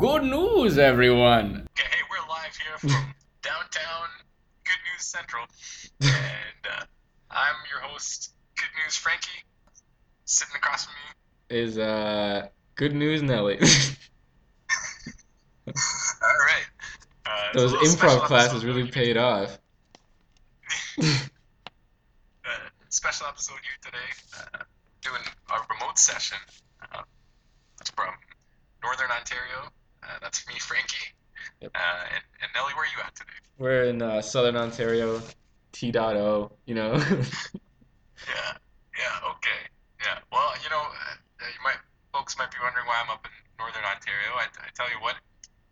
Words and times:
Good 0.00 0.24
news, 0.24 0.78
everyone. 0.78 1.68
Okay, 1.78 1.86
hey, 1.90 2.00
we're 2.10 2.26
live 2.28 2.56
here 2.56 2.78
from 2.78 3.14
downtown 3.42 4.08
Good 4.64 4.78
News 4.90 5.04
Central, 5.04 5.44
and 6.00 6.10
uh, 6.74 6.84
I'm 7.30 7.54
your 7.70 7.80
host, 7.80 8.32
Good 8.56 8.70
News 8.82 8.96
Frankie. 8.96 9.44
Sitting 10.24 10.54
across 10.56 10.86
from 10.86 10.94
me, 10.94 11.56
Is 11.58 11.76
uh 11.76 12.48
good 12.76 12.94
news, 12.94 13.20
Nelly. 13.22 13.58
all 15.66 15.66
right. 15.66 16.66
Uh, 17.26 17.52
Those 17.52 17.72
improv 17.74 18.22
classes 18.22 18.64
really 18.64 18.90
paid 18.90 19.18
off. 19.18 19.58
Uh, 22.42 22.48
special 22.88 23.26
episode 23.26 23.58
here 23.62 23.76
today, 23.82 23.98
uh, 24.54 24.62
doing 25.02 25.20
a 25.50 25.54
remote 25.74 25.98
session 25.98 26.38
uh, 26.92 27.02
from 27.94 28.14
Northern 28.82 29.10
Ontario. 29.10 29.68
Uh, 30.02 30.18
that's 30.20 30.46
me, 30.46 30.54
Frankie. 30.58 30.96
Yep. 31.60 31.70
Uh, 31.74 31.78
and, 32.14 32.22
and 32.42 32.50
Nelly, 32.54 32.72
where 32.74 32.84
are 32.84 32.88
you 32.96 33.02
at 33.04 33.14
today? 33.14 33.30
We're 33.58 33.84
in 33.84 34.02
uh, 34.02 34.22
Southern 34.22 34.56
Ontario, 34.56 35.20
T.O, 35.72 36.52
you 36.66 36.74
know. 36.74 37.02
Yeah, 38.28 38.52
yeah, 38.98 39.30
okay, 39.32 39.60
yeah. 40.04 40.18
Well, 40.32 40.52
you 40.62 40.68
know, 40.68 40.82
uh, 40.82 41.16
you 41.40 41.60
might 41.64 41.80
folks 42.12 42.36
might 42.36 42.50
be 42.50 42.58
wondering 42.62 42.86
why 42.86 43.00
I'm 43.02 43.10
up 43.10 43.24
in 43.24 43.32
Northern 43.58 43.84
Ontario. 43.84 44.36
I, 44.36 44.46
I 44.60 44.68
tell 44.74 44.90
you 44.90 45.00
what, 45.00 45.16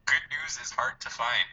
good 0.06 0.25
news 0.33 0.56
is 0.62 0.70
hard 0.73 0.97
to 1.05 1.11
find. 1.12 1.47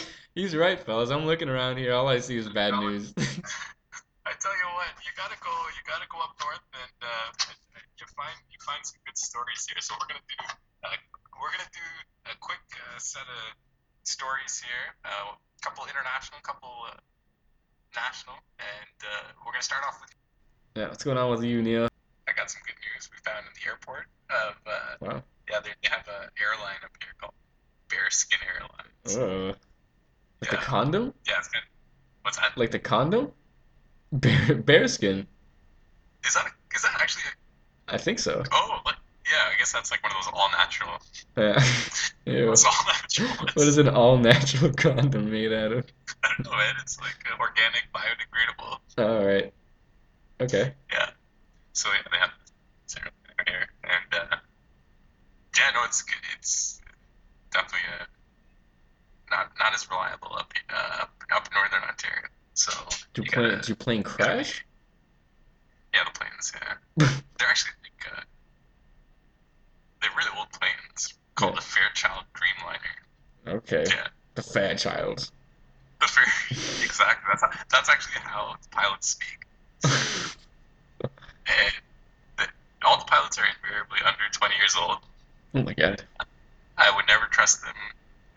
He's 0.34 0.54
right, 0.54 0.78
fellas. 0.78 1.10
I'm 1.10 1.26
looking 1.26 1.48
around 1.48 1.78
here. 1.78 1.92
All 1.92 2.08
I 2.08 2.20
see 2.20 2.36
is 2.36 2.48
bad 2.48 2.74
news. 2.78 3.12
I 3.18 4.32
tell 4.40 4.52
you 4.56 4.68
what, 4.76 4.92
you 5.04 5.10
gotta 5.16 5.36
go, 5.42 5.50
you 5.76 5.82
gotta 5.86 6.06
go 6.08 6.18
up 6.20 6.36
north, 6.40 6.60
and 6.72 6.96
uh, 7.02 7.28
find 8.18 8.34
you 8.50 8.58
find 8.66 8.82
some 8.82 8.98
good 9.06 9.14
stories 9.14 9.62
here. 9.70 9.78
So 9.78 9.94
we're 9.94 10.10
gonna 10.10 10.26
do, 10.26 10.38
uh, 10.82 10.98
we're 11.38 11.54
gonna 11.54 11.70
do 11.70 11.88
a 12.26 12.34
quick 12.42 12.66
uh, 12.74 12.98
set 12.98 13.22
of 13.22 13.54
stories 14.02 14.58
here. 14.58 14.86
A 15.06 15.38
couple 15.62 15.86
international, 15.86 16.42
a 16.42 16.46
couple 16.46 16.74
uh, 16.90 16.98
national, 17.94 18.42
and 18.58 18.96
uh, 19.06 19.30
we're 19.46 19.54
gonna 19.54 19.62
start 19.62 19.86
off 19.86 20.02
with. 20.02 20.10
Yeah, 20.74 20.90
what's 20.90 21.06
going 21.06 21.16
on 21.16 21.30
with 21.30 21.46
you, 21.46 21.62
Neil? 21.62 21.86
I 22.26 22.34
got 22.34 22.50
some 22.50 22.60
good 22.66 22.76
news 22.82 23.06
we 23.14 23.18
found 23.22 23.46
in 23.46 23.54
the 23.54 23.64
airport. 23.70 24.10
Of 24.28 24.54
uh, 24.66 24.94
Wow. 25.00 25.22
yeah, 25.48 25.60
they 25.62 25.72
have 25.88 26.04
an 26.08 26.28
airline 26.42 26.82
up 26.84 26.92
here 27.00 27.14
called 27.22 27.32
Bearskin 27.88 28.42
Airlines. 28.44 29.16
Oh. 29.16 29.54
Like 30.42 30.50
the 30.50 30.56
Yeah. 30.56 30.62
condom? 30.62 31.14
Yeah, 31.26 31.38
it's 31.38 31.48
good. 31.48 31.62
What's 32.22 32.36
that? 32.36 32.52
Like 32.58 32.70
the 32.70 32.78
condom? 32.78 33.32
Bear, 34.12 34.54
bearskin. 34.56 35.26
Is 36.24 36.34
that 36.34 36.52
is 36.74 36.82
that 36.82 36.94
actually? 37.00 37.22
A, 37.24 37.32
I 37.88 37.98
think 37.98 38.18
so. 38.18 38.42
oh, 38.52 38.80
yeah. 38.86 39.52
I 39.54 39.58
guess 39.58 39.72
that's 39.72 39.90
like 39.90 40.02
one 40.02 40.12
of 40.12 40.24
those 40.24 40.32
all 40.34 40.50
natural. 40.50 40.90
Yeah. 41.36 41.62
Ew. 42.26 42.52
It's 42.52 42.64
all 42.64 42.72
natural. 42.86 43.28
ones. 43.44 43.56
What 43.56 43.66
is 43.68 43.78
an 43.78 43.88
all-natural 43.88 44.72
condom 44.74 45.30
made 45.30 45.52
out 45.52 45.72
of? 45.72 45.86
I 46.24 46.28
don't 46.36 46.46
know, 46.50 46.56
man. 46.56 46.74
It's 46.82 46.98
like 47.00 47.16
uh, 47.32 47.40
organic, 47.40 47.84
biodegradable. 47.94 48.78
All 48.98 49.24
right. 49.26 49.52
Okay. 50.40 50.74
Yeah. 50.92 51.10
So 51.72 51.88
yeah, 51.90 52.02
they 52.10 52.18
have 52.18 52.30
this 52.86 52.96
airline 52.96 53.46
here, 53.46 53.68
and 53.84 54.20
uh, 54.32 54.36
yeah, 55.56 55.70
no, 55.74 55.84
it's 55.84 56.02
good. 56.02 56.16
It's 56.36 56.80
definitely 57.52 57.80
uh, 58.00 58.04
not 59.30 59.50
not 59.60 59.74
as 59.74 59.88
reliable 59.88 60.34
up 60.36 60.52
uh, 60.70 61.02
up, 61.02 61.10
up 61.34 61.48
northern 61.54 61.88
Ontario. 61.88 62.26
So 62.54 62.72
Do 63.14 63.22
you 63.22 63.30
plane, 63.30 63.50
gotta- 63.50 63.66
do 63.66 63.74
plane 63.76 64.02
crash? 64.02 64.64
Yeah, 65.94 66.00
the 66.04 66.18
planes. 66.18 66.52
Yeah, 66.54 66.74
they're 67.38 67.48
actually 67.48 67.72
like 67.82 68.12
uh, 68.16 68.20
they're 70.02 70.10
really 70.16 70.30
old 70.38 70.48
planes 70.52 71.14
called 71.34 71.54
Yeah. 71.54 71.60
the 71.60 71.66
Fairchild 71.66 72.24
Dreamliner. 72.34 73.57
Okay. 73.70 73.84
Yeah, 73.94 74.06
The 74.34 74.42
Fairchild. 74.42 75.30
the 76.00 76.06
Fair. 76.06 76.24
exactly. 76.84 77.28
That's 77.28 77.42
how, 77.42 77.50
that's 77.70 77.88
actually 77.90 78.20
how 78.22 78.56
pilots 78.70 79.08
speak. 79.10 79.38
And 81.48 81.72
the, 82.36 82.44
all 82.86 82.98
the 82.98 83.04
pilots 83.06 83.38
are 83.38 83.44
invariably 83.56 83.98
under 84.04 84.20
20 84.32 84.54
years 84.56 84.76
old. 84.78 84.98
Oh 85.54 85.62
my 85.62 85.72
god. 85.72 86.02
I 86.76 86.94
would 86.94 87.06
never 87.08 87.24
trust 87.30 87.62
them 87.62 87.74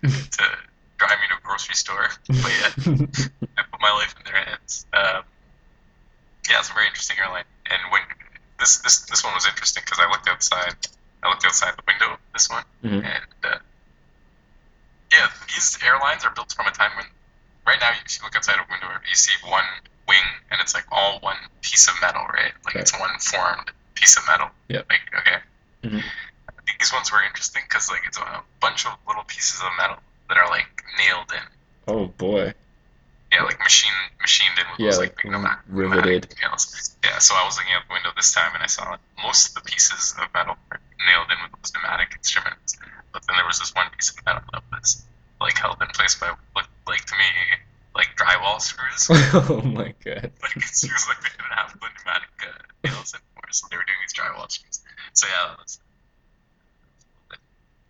to 0.32 0.44
drive 0.98 1.18
me 1.20 1.28
to 1.30 1.36
a 1.38 1.42
grocery 1.44 1.76
store. 1.76 2.08
But 2.28 2.38
yeah, 2.38 2.72
I 3.58 3.64
put 3.70 3.82
my 3.82 3.92
life 3.92 4.16
in 4.18 4.24
their 4.32 4.42
hands. 4.46 4.86
Um, 4.94 5.24
yeah, 6.50 6.60
it's 6.60 6.70
a 6.70 6.74
very 6.74 6.88
interesting 6.88 7.18
airline. 7.20 7.44
And 7.70 7.82
when 7.92 8.02
this 8.60 8.78
this 8.80 9.02
this 9.08 9.24
one 9.26 9.34
was 9.34 9.46
interesting 9.46 9.84
because 9.86 10.00
I 10.00 10.10
looked 10.10 10.30
outside. 10.30 10.76
I 11.24 11.30
looked 11.30 11.46
outside 11.46 11.74
the 11.76 11.84
window. 11.86 12.18
This 12.34 12.50
one, 12.50 12.64
Mhm. 12.84 13.04
and 13.06 13.24
airlines 15.92 16.24
are 16.24 16.32
built 16.32 16.54
from 16.54 16.68
a 16.68 16.72
time 16.72 16.92
when. 16.96 17.06
Right 17.68 17.78
now, 17.80 17.92
if 18.04 18.18
you 18.18 18.24
look 18.26 18.36
outside 18.36 18.58
a 18.58 18.66
window, 18.72 18.88
you 19.08 19.14
see 19.16 19.34
one 19.48 19.64
wing, 20.08 20.26
and 20.50 20.60
it's 20.62 20.74
like 20.74 20.86
all 20.92 21.20
one 21.20 21.38
piece 21.62 21.88
of 21.88 21.94
metal, 22.02 22.24
right? 22.34 22.52
Like 22.66 22.76
it's 22.76 22.98
one 23.00 23.12
formed 23.20 23.70
piece 23.94 24.18
of 24.18 24.24
metal. 24.28 24.50
Yeah. 24.68 24.82
Like 24.90 25.02
okay. 25.20 25.38
Mhm. 25.84 26.02
These 26.80 26.92
ones 26.92 27.12
were 27.12 27.22
interesting 27.24 27.62
because 27.70 27.90
like 27.92 28.02
it's 28.08 28.18
a 28.18 28.42
bunch 28.60 28.86
of 28.88 28.98
little 29.08 29.24
pieces 29.26 29.62
of 29.62 29.70
metal 29.78 29.98
that 30.30 30.38
are 30.38 30.50
like 30.50 30.84
nailed 30.98 31.32
in. 31.32 31.46
Oh 31.88 32.08
boy. 32.08 32.54
Yeah, 33.32 33.44
like 33.44 33.60
machine 33.60 33.94
machined 34.20 34.58
in 34.58 34.66
with 34.72 34.80
Yeah, 34.80 34.86
those 34.92 34.98
like 35.00 35.24
like, 35.24 35.60
riveted. 35.70 36.34
nails. 36.42 36.98
Yeah, 37.04 37.20
so 37.20 37.36
I 37.36 37.46
was 37.46 37.58
looking 37.58 37.74
out 37.74 37.84
the 37.88 37.94
window 37.94 38.10
this 38.16 38.34
time 38.34 38.52
and 38.56 38.64
I 38.64 38.68
saw 38.68 38.98
most 39.24 39.50
of 39.50 39.54
the 39.64 39.70
pieces 39.70 40.16
of 40.20 40.28
metal 40.34 40.58
nailed 41.06 41.30
in 41.30 41.38
with 41.44 41.62
those 41.62 41.72
pneumatic 41.74 42.14
instruments. 42.18 42.78
But 43.14 43.22
then 43.28 43.38
there 43.38 43.46
was 43.46 43.60
this 43.60 43.74
one 43.76 43.88
piece 43.96 44.10
of 44.10 44.26
metal 44.26 44.42
that 44.52 44.64
was 44.72 45.06
like 45.42 45.58
held 45.58 45.82
in 45.82 45.88
place 45.90 46.16
by 46.16 46.28
what 46.54 46.66
looked 46.66 46.88
like 46.88 47.06
to 47.06 47.14
me 47.14 47.26
like 47.96 48.10
drywall 48.16 48.62
screws. 48.62 49.08
oh 49.50 49.62
my 49.64 49.94
god. 50.04 50.32
like 50.42 50.56
it 50.56 50.64
seems 50.64 51.06
like 51.08 51.22
they 51.22 51.30
didn't 51.30 51.56
have 51.56 51.74
the 51.74 51.80
pneumatic 51.80 52.30
uh, 52.42 52.88
nails 52.88 53.14
anymore, 53.14 53.50
so 53.52 53.68
they 53.70 53.78
were 53.78 53.84
doing 53.84 53.98
these 54.04 54.14
drywall 54.14 54.50
screws. 54.50 54.82
So 55.14 55.28
yeah, 55.28 55.50
that 55.50 55.58
was, 55.60 55.80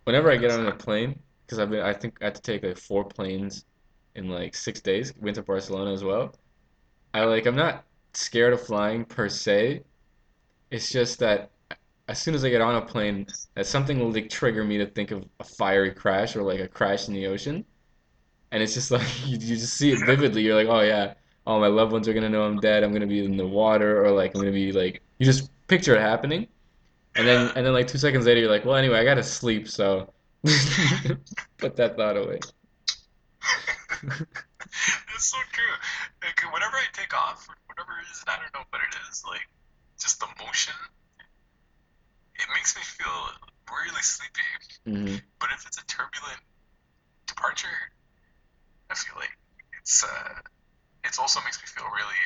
Whenever 0.04 0.32
I 0.32 0.36
get 0.36 0.50
on 0.50 0.66
a 0.66 0.72
plane, 0.72 1.18
because 1.46 1.60
I've 1.60 1.70
been, 1.70 1.80
I 1.80 1.92
think 1.92 2.18
I 2.20 2.24
had 2.24 2.34
to 2.34 2.42
take 2.42 2.64
like 2.64 2.76
four 2.76 3.04
planes 3.04 3.64
in 4.16 4.28
like 4.28 4.56
six 4.56 4.80
days. 4.80 5.12
Went 5.20 5.36
to 5.36 5.42
Barcelona 5.42 5.92
as 5.92 6.02
well. 6.02 6.34
I 7.14 7.24
like, 7.24 7.46
I'm 7.46 7.54
not 7.54 7.84
scared 8.14 8.52
of 8.52 8.60
flying 8.60 9.04
per 9.04 9.28
se. 9.28 9.82
It's 10.72 10.90
just 10.90 11.20
that 11.20 11.50
as 12.08 12.20
soon 12.20 12.34
as 12.34 12.44
I 12.44 12.50
get 12.50 12.60
on 12.60 12.74
a 12.76 12.82
plane, 12.82 13.26
that 13.54 13.66
something 13.66 13.98
will 13.98 14.10
like 14.10 14.28
trigger 14.28 14.64
me 14.64 14.78
to 14.78 14.86
think 14.86 15.10
of 15.10 15.24
a 15.40 15.44
fiery 15.44 15.92
crash 15.92 16.36
or 16.36 16.42
like 16.42 16.60
a 16.60 16.68
crash 16.68 17.08
in 17.08 17.14
the 17.14 17.26
ocean. 17.26 17.64
And 18.50 18.62
it's 18.62 18.74
just 18.74 18.90
like 18.90 19.06
you, 19.26 19.38
you 19.38 19.56
just 19.56 19.74
see 19.74 19.92
it 19.92 20.04
vividly. 20.04 20.42
You're 20.42 20.56
like, 20.56 20.68
oh 20.68 20.80
yeah, 20.80 21.14
all 21.46 21.60
my 21.60 21.68
loved 21.68 21.92
ones 21.92 22.08
are 22.08 22.14
gonna 22.14 22.28
know 22.28 22.42
I'm 22.42 22.60
dead. 22.60 22.82
I'm 22.82 22.92
gonna 22.92 23.06
be 23.06 23.24
in 23.24 23.36
the 23.36 23.46
water, 23.46 24.04
or 24.04 24.10
like 24.10 24.34
I'm 24.34 24.40
gonna 24.40 24.52
be 24.52 24.72
like, 24.72 25.02
you 25.18 25.26
just 25.26 25.50
picture 25.68 25.94
it 25.94 26.00
happening. 26.00 26.46
And 27.14 27.26
then 27.26 27.52
and 27.56 27.66
then 27.66 27.72
like 27.72 27.86
two 27.86 27.98
seconds 27.98 28.26
later, 28.26 28.40
you're 28.40 28.50
like, 28.50 28.64
well, 28.64 28.76
anyway, 28.76 28.98
I 28.98 29.04
gotta 29.04 29.22
sleep, 29.22 29.68
so 29.68 30.12
put 31.58 31.76
that 31.76 31.96
thought 31.96 32.16
away. 32.16 32.40
It's 35.14 35.26
so 35.26 35.38
true. 35.52 35.74
Like, 36.22 36.40
whenever 36.52 36.76
I 36.76 36.84
take 36.92 37.14
off, 37.14 37.46
whatever 37.66 37.92
reason, 37.98 38.24
I 38.26 38.36
don't 38.40 38.52
know 38.54 38.66
what 38.70 38.80
it 38.82 38.96
is, 39.08 39.22
like, 39.24 39.46
just 40.00 40.18
the 40.20 40.26
motion, 40.44 40.74
it 42.36 42.46
makes 42.54 42.76
me 42.76 42.82
feel 42.82 43.10
really 43.70 44.02
sleepy. 44.02 44.48
hmm 44.86 45.16
But 45.40 45.50
if 45.54 45.66
it's 45.66 45.78
a 45.78 45.86
turbulent 45.86 46.40
departure, 47.26 47.68
I 48.90 48.94
feel 48.94 49.14
like 49.18 49.30
it's, 49.80 50.04
uh, 50.04 50.40
it 51.04 51.18
also 51.18 51.40
makes 51.44 51.58
me 51.60 51.66
feel 51.66 51.84
really, 51.84 52.22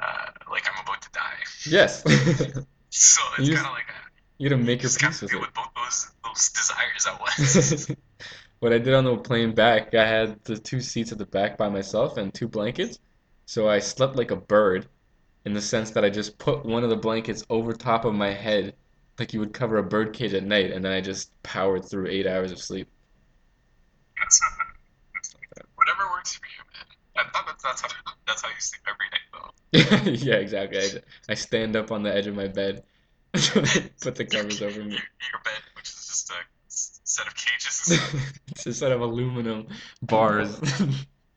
uh, 0.00 0.30
like 0.50 0.64
I'm 0.68 0.82
about 0.82 1.02
to 1.02 1.10
die. 1.12 1.40
Yes. 1.66 2.02
So 2.90 3.20
it's 3.36 3.46
You 3.46 3.54
kind 3.54 3.66
just- 3.66 3.66
of 3.66 3.72
like, 3.72 3.88
a, 3.90 4.00
You 4.38 4.48
gotta 4.48 4.62
make 4.62 4.82
your 4.82 4.88
just 4.88 4.98
peace 5.00 5.20
with 5.20 5.30
deal 5.30 5.40
it. 5.40 5.42
with 5.42 5.52
both 5.54 5.68
those, 5.76 6.10
those 6.24 6.48
desires 6.50 7.06
at 7.06 7.20
once. 7.20 7.90
What 8.60 8.72
I 8.72 8.78
did 8.78 8.94
on 8.94 9.04
the 9.04 9.16
plane 9.18 9.54
back, 9.54 9.94
I 9.94 10.04
had 10.06 10.42
the 10.44 10.56
two 10.58 10.80
seats 10.80 11.12
at 11.12 11.18
the 11.18 11.26
back 11.26 11.56
by 11.58 11.68
myself 11.68 12.16
and 12.16 12.32
two 12.34 12.48
blankets. 12.48 12.98
So 13.46 13.68
I 13.68 13.78
slept 13.78 14.16
like 14.16 14.30
a 14.32 14.36
bird 14.36 14.88
in 15.44 15.52
the 15.52 15.60
sense 15.60 15.90
that 15.92 16.04
I 16.04 16.10
just 16.10 16.38
put 16.38 16.64
one 16.64 16.82
of 16.82 16.90
the 16.90 16.96
blankets 16.96 17.44
over 17.50 17.72
top 17.72 18.04
of 18.04 18.14
my 18.14 18.32
head 18.32 18.74
like 19.18 19.32
you 19.32 19.40
would 19.40 19.52
cover 19.52 19.78
a 19.78 19.82
bird 19.82 20.12
cage 20.12 20.34
at 20.34 20.44
night, 20.44 20.70
and 20.70 20.84
then 20.84 20.92
I 20.92 21.00
just 21.00 21.30
powered 21.42 21.84
through 21.84 22.08
eight 22.08 22.26
hours 22.26 22.52
of 22.52 22.60
sleep. 22.60 22.88
That's 24.18 24.40
whatever 25.74 26.10
works 26.10 26.34
for 26.34 26.46
you, 26.46 26.62
man. 26.72 27.26
I 27.26 27.30
thought 27.30 27.46
that 27.46 27.56
that's 27.62 27.80
how 27.80 27.88
that's 28.26 28.42
how 28.42 28.48
you 28.48 28.54
sleep 28.58 28.82
every 28.86 29.06
night, 29.10 29.20
though. 29.32 30.10
Yeah, 30.28 30.36
exactly. 30.36 30.78
I, 30.78 31.32
I 31.32 31.34
stand 31.34 31.76
up 31.76 31.90
on 31.90 32.02
the 32.02 32.14
edge 32.14 32.26
of 32.26 32.34
my 32.34 32.48
bed, 32.48 32.82
put 33.32 34.14
the 34.14 34.24
covers 34.30 34.62
over 34.62 34.80
me. 34.80 34.90
Your, 34.90 35.00
your 35.30 35.40
bed, 35.44 35.60
which 35.76 35.88
is 35.88 36.06
just 36.06 36.30
a 36.30 36.34
set 36.68 37.26
of 37.26 37.34
cages, 37.34 37.98
It's 38.50 38.66
a 38.66 38.74
set 38.74 38.92
of 38.92 39.00
aluminum 39.00 39.68
bars. 40.02 40.58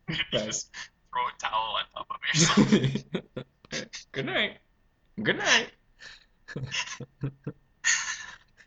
you 0.10 0.16
just 0.32 0.70
throw 1.12 1.22
a 1.22 1.40
towel 1.40 1.78
on 1.78 1.84
top 1.94 2.08
of 2.10 2.20
yourself. 2.34 3.86
Good 4.12 4.26
night. 4.26 4.58
Good 5.22 5.38
night. 5.38 5.72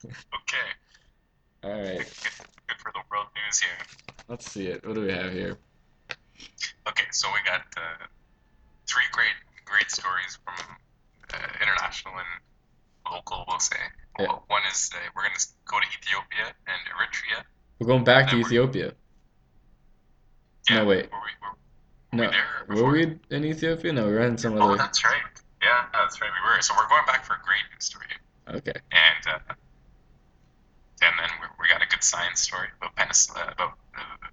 Okay. 0.04 0.68
All 1.62 1.70
right. 1.70 1.98
Good, 1.98 2.06
good, 2.68 2.78
for 2.78 2.92
the 2.92 3.00
world 3.10 3.26
news 3.34 3.58
here. 3.60 3.70
Let's 4.28 4.50
see 4.50 4.66
it. 4.68 4.86
What 4.86 4.94
do 4.94 5.02
we 5.02 5.12
have 5.12 5.32
here? 5.32 5.56
Okay, 6.88 7.04
so 7.10 7.28
we 7.28 7.38
got 7.46 7.62
uh, 7.76 8.04
three 8.86 9.04
great 9.12 9.32
great 9.64 9.90
stories 9.90 10.38
from 10.44 10.76
uh, 11.32 11.38
international 11.62 12.14
and 12.18 13.12
local. 13.12 13.44
We'll 13.48 13.58
say. 13.58 13.76
Yeah. 14.18 14.26
Well, 14.26 14.44
One 14.48 14.62
is 14.70 14.90
uh, 14.94 14.98
we're 15.16 15.22
gonna 15.22 15.34
go 15.66 15.80
to 15.80 15.86
Ethiopia 15.98 16.52
and 16.66 16.80
Eritrea. 16.92 17.44
We're 17.78 17.86
going 17.86 18.04
back 18.04 18.28
to 18.30 18.36
Ethiopia. 18.36 18.92
Yeah, 20.70 20.78
No, 20.78 20.84
wait. 20.86 21.10
Were 21.10 21.18
we, 21.18 22.18
were, 22.20 22.26
were 22.26 22.30
No, 22.32 22.74
we 22.74 22.82
were 22.82 22.92
we 22.92 23.18
in 23.36 23.44
Ethiopia? 23.44 23.92
No, 23.92 24.06
we 24.06 24.12
were 24.12 24.20
in 24.26 24.38
some 24.38 24.54
Oh, 24.54 24.68
other. 24.68 24.76
that's 24.76 25.02
right. 25.04 25.20
Yeah, 25.62 25.86
that's 25.92 26.20
right. 26.20 26.30
We 26.30 26.50
were. 26.56 26.60
So 26.62 26.74
we're 26.76 26.88
going 26.88 27.06
back 27.06 27.24
for 27.24 27.34
a 27.34 27.42
great 27.44 27.64
news 27.72 27.84
story, 27.84 28.06
Okay. 28.48 28.78
and 28.92 29.26
uh, 29.26 29.54
and 31.06 31.14
then 31.18 31.30
we, 31.40 31.46
we 31.60 31.68
got 31.68 31.82
a 31.82 31.86
good 31.88 32.02
science 32.02 32.40
story 32.40 32.68
about 32.80 32.94
penicillin, 32.96 33.48
uh, 33.48 33.52
about 33.52 33.72
uh, 33.96 34.26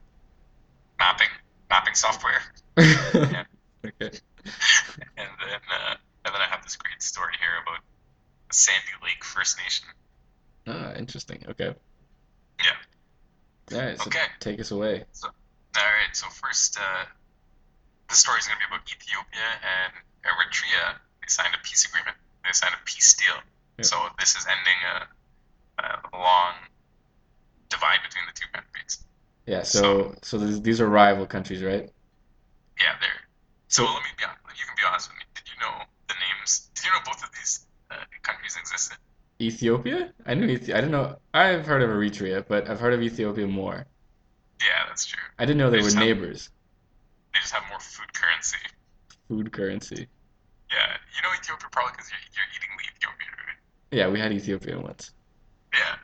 mapping 1.00 1.28
mapping 1.70 1.96
software, 1.96 2.42
Okay. 2.78 4.12
and 5.18 5.32
then 5.40 5.62
uh, 5.72 5.96
and 6.26 6.32
then 6.34 6.42
I 6.42 6.48
have 6.50 6.64
this 6.64 6.76
great 6.78 7.02
story 7.02 7.34
here 7.40 7.56
about 7.64 7.80
Sandy 8.52 8.94
Lake 9.04 9.24
First 9.24 9.58
Nation. 9.58 9.88
Ah, 10.68 10.94
interesting. 10.94 11.44
Okay. 11.50 11.74
Yeah. 12.60 13.78
All 13.78 13.82
right. 13.86 13.98
So 13.98 14.06
Okay. 14.08 14.26
take 14.40 14.60
us 14.60 14.72
away. 14.72 15.04
All 15.24 15.32
right. 15.76 16.14
So 16.14 16.28
first, 16.28 16.78
uh, 16.78 17.06
the 18.10 18.16
story 18.16 18.40
is 18.40 18.48
going 18.48 18.60
to 18.60 18.68
be 18.68 18.70
about 18.76 18.86
Ethiopia 18.86 19.48
and 19.64 19.94
Eritrea. 20.28 21.00
They 21.22 21.28
signed 21.28 21.56
a 21.56 21.62
peace 21.64 21.86
agreement. 21.88 22.16
They 22.46 22.52
signed 22.52 22.76
a 22.76 22.84
peace 22.86 23.14
deal. 23.16 23.38
Yeah. 23.80 23.86
So 23.86 23.98
this 24.20 24.36
is 24.36 24.46
ending 24.46 24.80
a, 24.86 25.08
a 25.80 26.18
long 26.18 26.54
divide 27.70 28.00
between 28.04 28.26
the 28.28 28.34
two 28.40 28.48
countries. 28.54 29.04
Yeah. 29.46 29.64
So 29.64 30.16
so 30.22 30.38
these, 30.38 30.62
these 30.62 30.82
are 30.82 30.88
rival 30.90 31.26
countries, 31.26 31.64
right? 31.64 31.90
Yeah, 32.80 32.94
they're. 33.00 33.10
So 33.68 33.86
So- 33.86 33.94
let 33.94 34.04
me 34.04 34.10
be 34.18 34.24
honest. 34.26 34.60
You 34.60 34.66
can 34.66 34.76
be 34.76 34.84
honest 34.88 35.10
with 35.10 35.18
me. 35.18 35.24
Did 35.36 35.44
you 35.48 35.60
know 35.62 35.84
the 36.08 36.16
names? 36.16 36.70
Did 36.76 36.86
you 36.86 36.92
know 36.92 37.00
both 37.06 37.24
of 37.24 37.30
these 37.34 37.66
uh, 37.90 37.96
countries 38.22 38.56
existed? 38.60 38.98
Ethiopia? 39.42 40.12
I 40.26 40.34
knew 40.36 40.48
Ethi- 40.48 40.74
I 40.74 40.82
didn't 40.82 40.92
know. 40.92 41.16
I've 41.34 41.66
heard 41.66 41.82
of 41.82 41.90
Eritrea, 41.90 42.46
but 42.48 42.70
I've 42.70 42.80
heard 42.80 42.94
of 42.94 43.02
Ethiopia 43.02 43.48
more. 43.48 43.86
Yeah, 44.62 44.86
that's 44.88 45.06
true. 45.06 45.20
I 45.40 45.46
didn't 45.46 45.58
know 45.58 45.72
they 45.72 45.78
They 45.78 45.82
were 45.84 45.88
just 45.90 45.96
have- 45.98 46.06
neighbors. 46.06 46.50
They 47.34 47.40
just 47.40 47.54
have 47.54 47.64
more 47.70 47.80
food 47.80 48.14
currency. 48.14 48.58
Food 49.28 49.52
currency. 49.52 50.08
Yeah, 50.70 50.98
you 51.16 51.22
know 51.24 51.30
Ethiopia 51.40 51.68
probably 51.72 51.94
because 51.94 52.12
you're, 52.12 52.20
you're 52.36 52.50
eating 52.56 52.70
the 52.78 52.84
Ethiopian, 52.94 53.32
right? 53.48 53.58
Yeah, 53.98 54.08
we 54.10 54.20
had 54.20 54.32
Ethiopian 54.32 54.84
once. 54.84 55.12
Yeah. 55.74 55.96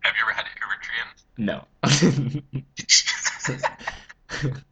Have 0.00 0.14
you 0.16 0.22
ever 0.22 0.32
had 0.32 0.46
Eritrean? 0.60 1.08
No. 1.38 1.64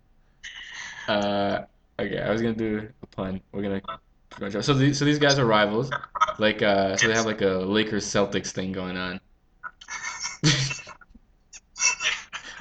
Uh, 1.09 1.65
okay, 1.99 2.19
I 2.21 2.31
was 2.31 2.41
gonna 2.41 2.55
do 2.55 2.89
a 3.03 3.07
pun. 3.07 3.41
We're 3.53 3.63
gonna. 3.63 3.83
So 4.63 4.73
these 4.75 4.99
so 4.99 5.05
these 5.05 5.19
guys 5.19 5.39
are 5.39 5.45
rivals. 5.45 5.91
Like 6.39 6.63
uh, 6.63 6.97
so 6.97 7.09
they 7.09 7.15
have 7.15 7.27
like 7.27 7.43
a 7.43 7.49
Lakers 7.49 8.07
Celtics 8.07 8.53
thing 8.53 8.73
going 8.73 8.97
on, 8.97 9.21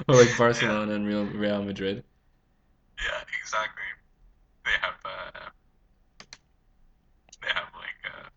or 0.08 0.16
like 0.16 0.36
Barcelona 0.36 0.92
and 0.92 1.06
Real 1.06 1.24
Real 1.24 1.62
Madrid. 1.62 2.04
Yeah, 2.98 3.20
exactly. 3.40 3.84
They 4.64 4.72
have 4.80 4.94
uh, 5.04 5.48
they 7.40 7.48
have 7.48 7.68
like 7.74 8.12
uh, 8.12 8.28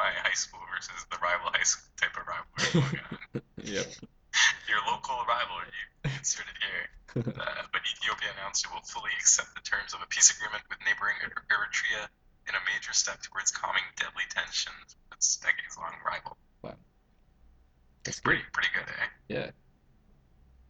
my 0.00 0.16
high 0.24 0.32
school 0.32 0.64
versus 0.72 1.04
the 1.12 1.20
rival 1.20 1.52
high 1.52 1.68
school 1.68 1.92
type 2.00 2.16
of 2.16 2.24
rivalry. 2.24 2.96
Yep. 3.60 3.86
Your 4.72 4.80
local 4.88 5.20
rivalry 5.28 5.68
you 5.68 6.08
inserted 6.16 6.56
here. 6.64 6.88
Uh, 7.10 7.66
but 7.74 7.82
Ethiopia 7.82 8.30
announced 8.38 8.62
it 8.62 8.70
will 8.70 8.86
fully 8.86 9.10
accept 9.18 9.50
the 9.58 9.64
terms 9.66 9.90
of 9.90 9.98
a 9.98 10.06
peace 10.14 10.30
agreement 10.30 10.62
with 10.70 10.78
neighboring 10.86 11.18
Er- 11.26 11.42
Eritrea 11.50 12.06
in 12.46 12.54
a 12.54 12.62
major 12.70 12.94
step 12.94 13.18
towards 13.18 13.50
calming 13.50 13.82
deadly 13.98 14.22
tensions 14.30 14.94
with 14.94 15.18
its 15.18 15.34
decades-long 15.42 15.90
rival. 16.06 16.38
Wow. 16.62 16.78
That's 18.06 18.22
good. 18.22 18.38
Pretty, 18.38 18.46
pretty 18.54 18.70
good, 18.70 18.86
eh? 18.86 19.08
Yeah. 19.26 19.50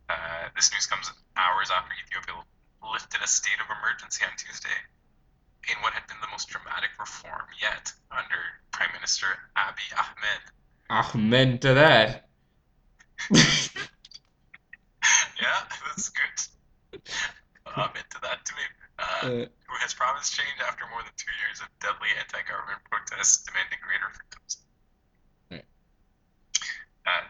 Uh, 0.08 0.48
this 0.56 0.72
news 0.72 0.88
comes 0.88 1.12
hours 1.36 1.68
after 1.68 1.92
Ethiopia 2.08 2.40
lifted 2.80 3.20
a 3.20 3.28
state 3.28 3.60
of 3.60 3.68
emergency 3.68 4.24
on 4.24 4.32
Tuesday 4.40 4.80
in 5.68 5.76
what 5.82 5.92
had 5.92 6.06
been 6.06 6.16
the 6.20 6.28
most 6.30 6.48
dramatic 6.48 6.90
reform 6.98 7.44
yet 7.60 7.92
under 8.10 8.40
Prime 8.72 8.90
Minister 8.94 9.26
Abiy 9.56 9.92
Ahmed. 9.98 10.42
Ahmed 10.90 11.62
to 11.62 11.74
that. 11.74 12.28
Yeah, 15.40 15.56
that's 15.86 16.10
good. 16.10 17.00
I'm 17.64 17.88
into 17.96 18.18
that 18.22 18.44
too. 18.44 18.54
Uh, 18.98 19.02
Uh, 19.02 19.28
who 19.48 19.74
has 19.80 19.94
promised 19.94 20.36
change 20.36 20.60
after 20.60 20.84
more 20.92 21.00
than 21.02 21.12
two 21.16 21.32
years 21.40 21.60
of 21.64 21.68
deadly 21.80 22.08
anti-government 22.20 22.80
protests 22.90 23.40
demanding 23.48 23.78
greater 23.80 24.10
freedoms. 24.12 24.52
Right. 25.50 25.64
Uh, 27.08 27.24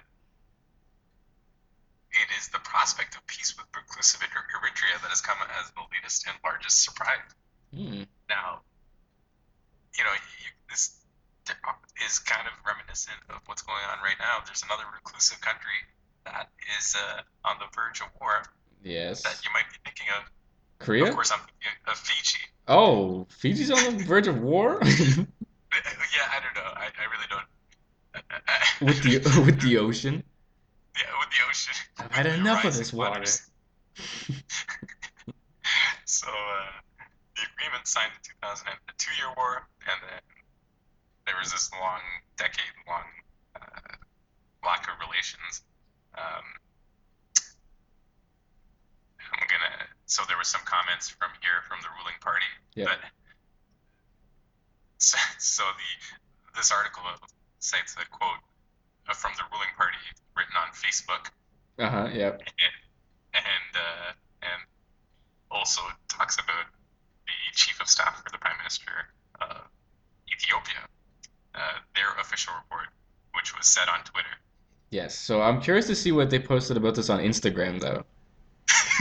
it 2.10 2.28
is 2.38 2.48
the 2.48 2.58
prospect 2.66 3.14
of 3.14 3.24
peace 3.26 3.54
with 3.56 3.66
reclusive 3.76 4.20
Er- 4.22 4.50
Eritrea 4.58 4.98
that 5.02 5.10
has 5.14 5.20
come 5.20 5.38
as 5.62 5.70
the 5.70 5.82
latest 5.94 6.26
and 6.26 6.34
largest 6.42 6.82
surprise. 6.82 7.30
hmm. 7.70 8.02
Now, 8.30 8.62
you 9.98 10.04
know, 10.04 10.14
you, 10.14 10.48
this 10.70 10.94
is 12.06 12.18
kind 12.20 12.46
of 12.46 12.52
reminiscent 12.64 13.18
of 13.28 13.42
what's 13.46 13.62
going 13.62 13.82
on 13.90 13.98
right 14.04 14.14
now. 14.20 14.38
There's 14.46 14.62
another 14.62 14.84
reclusive 14.94 15.40
country 15.40 15.74
that 16.24 16.48
is 16.78 16.94
uh, 16.94 17.22
on 17.48 17.56
the 17.58 17.66
verge 17.74 18.00
of 18.00 18.06
war 18.20 18.44
Yes. 18.84 19.22
that 19.24 19.40
you 19.44 19.50
might 19.52 19.66
be 19.70 19.78
thinking 19.84 20.06
of. 20.16 20.30
Korea? 20.78 21.08
Of 21.08 21.14
course, 21.14 21.32
I'm 21.32 21.40
thinking 21.40 21.74
of 21.88 21.98
Fiji. 21.98 22.38
Oh, 22.68 23.26
Fiji's 23.28 23.70
on 23.70 23.98
the 23.98 24.04
verge 24.04 24.28
of 24.28 24.40
war 24.40 24.78
Yeah, 24.84 26.26
I 26.30 26.40
don't 26.40 26.54
know. 26.54 26.70
I, 26.74 26.86
I 26.86 27.04
really 27.10 27.28
don't. 27.28 27.46
with 28.88 29.02
the 29.02 29.42
with 29.44 29.60
the 29.60 29.78
ocean. 29.78 30.22
yeah, 30.96 31.10
with 31.18 31.30
the 31.30 31.42
ocean. 31.48 31.74
I've 31.98 32.12
had 32.12 32.26
enough 32.26 32.64
of 32.64 32.76
this 32.76 32.92
water. 32.92 33.24
So 36.04 36.26
uh, 36.26 36.80
the 37.40 37.48
agreement 37.56 37.88
signed 37.88 38.12
in 38.12 38.20
2000, 38.44 38.68
a 38.68 38.92
two-year 39.00 39.32
war, 39.36 39.64
and 39.88 39.96
then 40.04 40.20
there 41.24 41.36
was 41.40 41.52
this 41.52 41.70
long, 41.80 42.00
decade-long 42.36 43.08
uh, 43.56 43.96
lack 44.64 44.84
of 44.92 45.00
relations. 45.00 45.64
Um, 46.16 46.44
I'm 49.32 49.46
gonna. 49.48 49.86
So 50.06 50.22
there 50.28 50.36
was 50.36 50.48
some 50.48 50.60
comments 50.64 51.08
from 51.08 51.30
here 51.40 51.62
from 51.68 51.78
the 51.82 51.88
ruling 51.96 52.18
party, 52.20 52.50
Yeah. 52.74 52.86
but 52.90 52.98
so, 54.98 55.16
so 55.38 55.62
the 55.64 56.56
this 56.58 56.72
article 56.72 57.02
cites 57.60 57.94
a 57.94 58.04
quote 58.10 58.42
uh, 59.08 59.14
from 59.14 59.30
the 59.38 59.44
ruling 59.52 59.70
party 59.76 59.96
written 60.36 60.54
on 60.58 60.68
Facebook 60.74 61.30
Uh-huh, 61.78 62.08
yep. 62.12 62.42
and 63.34 63.70
uh, 63.76 64.12
and 64.42 64.60
also 65.50 65.80
talks 66.08 66.34
about 66.36 66.66
the 67.50 67.56
chief 67.56 67.80
of 67.80 67.88
staff 67.88 68.22
for 68.22 68.30
the 68.30 68.38
prime 68.38 68.56
minister 68.58 68.90
of 69.40 69.68
Ethiopia, 70.28 70.82
uh, 71.54 71.58
their 71.94 72.10
official 72.20 72.52
report, 72.54 72.88
which 73.34 73.56
was 73.56 73.66
said 73.66 73.88
on 73.88 74.04
Twitter. 74.04 74.28
Yes. 74.90 75.16
So 75.16 75.40
I'm 75.40 75.60
curious 75.60 75.86
to 75.86 75.94
see 75.94 76.12
what 76.12 76.30
they 76.30 76.38
posted 76.38 76.76
about 76.76 76.94
this 76.96 77.10
on 77.10 77.20
Instagram 77.20 77.80
though. 77.80 78.04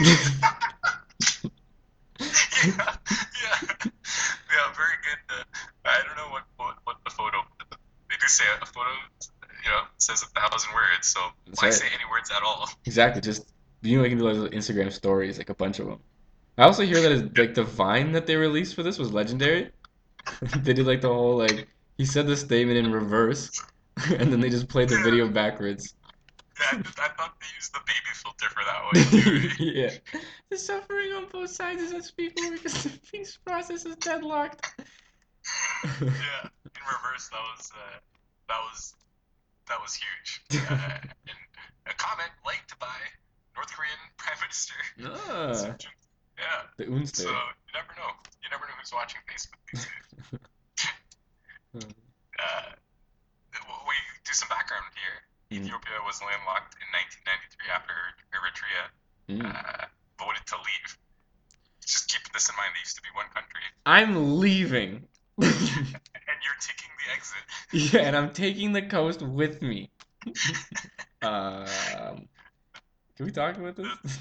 yeah, 2.66 2.96
yeah, 3.42 3.56
yeah, 3.84 4.66
very 4.76 4.98
good. 5.02 5.20
Uh, 5.28 5.44
I 5.84 6.02
don't 6.06 6.16
know 6.16 6.30
what, 6.30 6.44
what 6.56 6.76
what 6.84 6.96
the 7.04 7.10
photo. 7.10 7.38
They 7.70 8.16
do 8.20 8.26
say 8.28 8.44
a 8.60 8.66
photo, 8.66 8.90
you 9.64 9.70
know, 9.70 9.82
says 9.98 10.22
a 10.22 10.26
thousand 10.40 10.72
words. 10.74 11.06
So 11.06 11.20
That's 11.46 11.62
why 11.62 11.68
right. 11.68 11.74
say 11.74 11.86
any 11.86 12.04
words 12.10 12.30
at 12.30 12.42
all? 12.42 12.68
Exactly. 12.84 13.20
Just 13.20 13.52
you 13.82 13.98
know, 13.98 14.04
you 14.04 14.10
can 14.10 14.18
do 14.18 14.30
like 14.30 14.52
Instagram 14.52 14.92
stories, 14.92 15.38
like 15.38 15.50
a 15.50 15.54
bunch 15.54 15.78
of 15.78 15.86
them. 15.86 16.00
I 16.58 16.64
also 16.64 16.84
hear 16.84 17.00
that 17.00 17.12
it's, 17.12 17.38
like 17.38 17.54
the 17.54 17.64
Vine 17.64 18.12
that 18.12 18.26
they 18.26 18.36
released 18.36 18.74
for 18.74 18.82
this 18.82 18.98
was 18.98 19.12
legendary. 19.12 19.70
They 20.62 20.74
did 20.74 20.86
like 20.86 21.00
the 21.00 21.08
whole 21.08 21.36
like 21.36 21.66
he 21.96 22.04
said 22.04 22.26
the 22.26 22.36
statement 22.36 22.78
in 22.78 22.92
reverse, 22.92 23.50
and 24.18 24.32
then 24.32 24.40
they 24.40 24.50
just 24.50 24.68
played 24.68 24.88
the 24.88 25.00
video 25.02 25.28
backwards. 25.28 25.94
Yeah, 26.60 26.66
I, 26.72 27.04
I 27.04 27.08
thought 27.16 27.34
they 27.40 27.46
used 27.56 27.74
the 27.74 27.80
baby 27.86 28.12
filter 28.14 28.48
for 28.50 28.62
that 28.64 28.84
one. 28.84 29.50
yeah. 29.74 30.22
The 30.50 30.58
suffering 30.58 31.12
on 31.12 31.26
both 31.32 31.50
sides 31.50 31.82
is 31.82 31.92
unspeakable 31.92 32.50
because 32.52 32.84
the 32.84 32.98
peace 33.10 33.38
process 33.44 33.86
is 33.86 33.96
deadlocked. 33.96 34.74
yeah, 35.84 36.00
in 36.04 36.82
reverse, 36.86 37.28
that 37.28 37.42
was 37.56 37.70
uh, 37.74 37.98
that 38.48 38.60
was 38.70 38.94
that 39.68 39.80
was 39.80 39.94
huge. 39.94 40.42
Uh, 40.70 40.98
and 41.02 41.38
a 41.86 41.94
comment 41.94 42.30
liked 42.44 42.78
by 42.78 42.96
North 43.56 43.72
Korean 43.72 43.98
Prime 44.16 44.38
Minister. 44.40 44.74
ah, 45.04 45.76
Soo 46.80 46.86
Jun- 46.86 46.96
Yeah, 46.96 47.04
the 47.04 47.16
so 47.16 47.30
you 47.30 47.72
never 47.74 47.92
know. 47.96 48.10
You 48.42 48.48
never 48.50 48.64
know 48.66 48.74
who's 48.80 48.92
watching 48.92 49.20
Facebook 49.28 49.60
these 49.72 49.84
days. 49.84 50.40
Uh, 52.40 52.72
we 53.86 53.94
do 54.24 54.32
some 54.32 54.48
background 54.48 54.84
here. 54.96 55.16
Mm. 55.60 55.64
Ethiopia 55.64 55.98
was 56.06 56.20
landlocked 56.20 56.74
in 56.82 56.88
1993 56.90 57.70
after 57.70 57.94
Eritrea 58.34 58.84
Mm. 59.30 59.46
uh, 59.46 59.86
voted 60.18 60.44
to 60.46 60.56
leave. 60.56 60.98
Just 61.86 62.08
keep 62.10 62.32
this 62.32 62.48
in 62.48 62.56
mind. 62.56 62.70
They 62.74 62.80
used 62.80 62.96
to 62.96 63.02
be 63.02 63.08
one 63.14 63.26
country, 63.32 63.62
I'm 63.86 64.40
leaving. 64.40 65.06
and 65.38 66.38
you're 66.42 66.60
taking 66.60 66.90
the 66.98 67.12
exit. 67.14 67.94
Yeah, 67.94 68.00
and 68.08 68.16
I'm 68.16 68.32
taking 68.32 68.72
the 68.72 68.82
coast 68.82 69.22
with 69.22 69.62
me. 69.62 69.90
Um, 71.22 71.66
can 73.14 73.26
we 73.26 73.30
talk 73.30 73.58
about 73.58 73.76
this? 73.76 74.19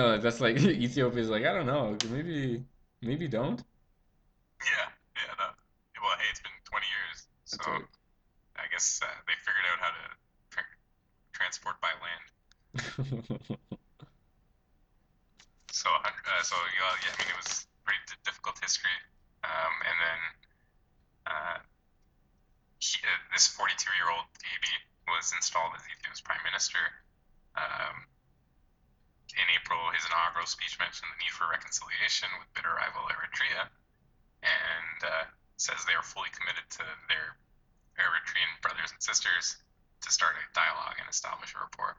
No, 0.00 0.16
that's 0.18 0.40
like 0.40 0.56
Ethiopia's 0.86 1.28
like, 1.28 1.44
I 1.44 1.52
don't 1.52 1.66
know, 1.66 1.96
maybe 2.10 2.64
maybe 3.02 3.28
don't. 3.28 3.62
Yeah, 4.64 4.88
yeah. 5.16 5.32
No. 5.38 5.48
Well, 6.02 6.16
hey, 6.18 6.28
it's 6.30 6.40
been 6.40 6.56
20 6.64 6.86
years, 6.88 7.28
so 7.44 7.60
right. 7.66 7.84
I 8.56 8.66
guess 8.72 9.00
uh, 9.02 9.06
they 9.26 9.34
figured 9.44 9.66
out 9.72 9.80
how 9.80 9.90
to 9.92 10.04
tra- 10.50 10.78
transport 11.32 11.80
by 11.80 11.92
land. 12.00 12.24
So, 15.72 15.88
uh, 15.90 16.42
so 16.42 16.56
yeah, 16.76 16.94
yeah, 17.02 17.12
I 17.14 17.16
mean, 17.18 17.28
it 17.30 17.36
was 17.36 17.66
pretty 17.84 18.00
d- 18.06 18.20
difficult 18.24 18.58
history. 18.60 18.94
Um, 19.44 19.74
and 19.86 19.96
then 20.00 20.20
uh, 21.26 21.58
he, 22.80 22.98
uh, 23.06 23.18
this 23.32 23.46
42-year-old 23.48 24.26
Abiy 24.42 24.76
was 25.06 25.32
installed 25.32 25.72
as 25.76 25.82
Ethiopia's 25.86 26.20
prime 26.20 26.42
minister. 26.44 26.82
Um, 27.56 28.09
April, 29.70 29.94
his 29.94 30.02
inaugural 30.06 30.46
speech 30.46 30.78
mentioned 30.82 31.06
the 31.14 31.22
need 31.22 31.30
for 31.30 31.46
reconciliation 31.46 32.26
with 32.42 32.50
bitter 32.54 32.74
rival 32.74 33.06
Eritrea, 33.06 33.70
and 34.42 34.98
uh, 35.06 35.24
says 35.58 35.78
they 35.86 35.94
are 35.94 36.02
fully 36.02 36.26
committed 36.34 36.66
to 36.70 36.82
their 37.06 37.38
Eritrean 37.94 38.50
brothers 38.62 38.90
and 38.90 39.00
sisters 39.00 39.62
to 40.02 40.10
start 40.10 40.34
a 40.34 40.42
dialogue 40.58 40.98
and 40.98 41.08
establish 41.08 41.54
a 41.54 41.62
rapport. 41.62 41.94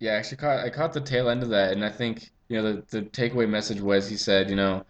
Yeah, 0.00 0.12
I 0.12 0.14
actually 0.16 0.38
caught 0.38 0.58
I 0.66 0.70
caught 0.70 0.92
the 0.92 1.00
tail 1.00 1.28
end 1.28 1.44
of 1.44 1.50
that, 1.50 1.70
and 1.70 1.84
I 1.84 1.90
think 1.90 2.30
you 2.48 2.60
know 2.60 2.72
the 2.72 2.82
the 2.90 3.02
takeaway 3.02 3.48
message 3.48 3.80
was 3.80 4.10
he 4.10 4.16
said, 4.16 4.50
you 4.50 4.56
know, 4.56 4.84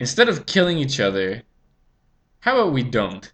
instead 0.00 0.30
of 0.30 0.46
killing 0.46 0.78
each 0.78 1.00
other, 1.00 1.42
how 2.40 2.56
about 2.56 2.72
we 2.72 2.82
don't? 2.82 3.30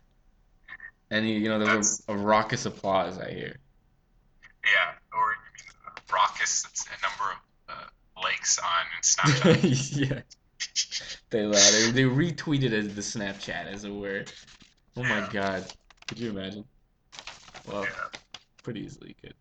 And 1.11 1.25
he, 1.25 1.35
you 1.35 1.49
know, 1.49 1.61
there 1.61 1.77
was 1.77 2.03
a, 2.09 2.15
a 2.15 2.17
raucous 2.17 2.67
applause 2.67 3.17
I 3.17 3.31
hear. 3.31 3.57
Yeah, 4.65 4.91
or 5.15 5.37
mean 5.55 6.03
raucous? 6.13 6.67
It's 6.69 6.85
a 6.85 7.01
number 7.07 7.31
of 7.31 7.39
likes 8.23 8.59
on 8.59 8.87
Snapchat. 9.03 9.95
Yeah, 10.11 10.21
they 11.31 11.45
uh, 11.45 11.51
they 11.51 11.91
they 11.93 12.03
retweeted 12.03 12.73
as 12.73 12.95
the 12.95 13.01
Snapchat 13.03 13.67
as 13.67 13.85
it 13.85 13.91
were. 13.95 14.25
Oh 14.97 15.03
my 15.05 15.19
Yeah. 15.21 15.29
God, 15.33 15.73
could 16.09 16.19
you 16.19 16.31
imagine? 16.31 16.65
Well, 17.67 17.85
yeah. 17.85 17.91
pretty 18.63 18.81
easily 18.81 19.15
could. 19.23 19.35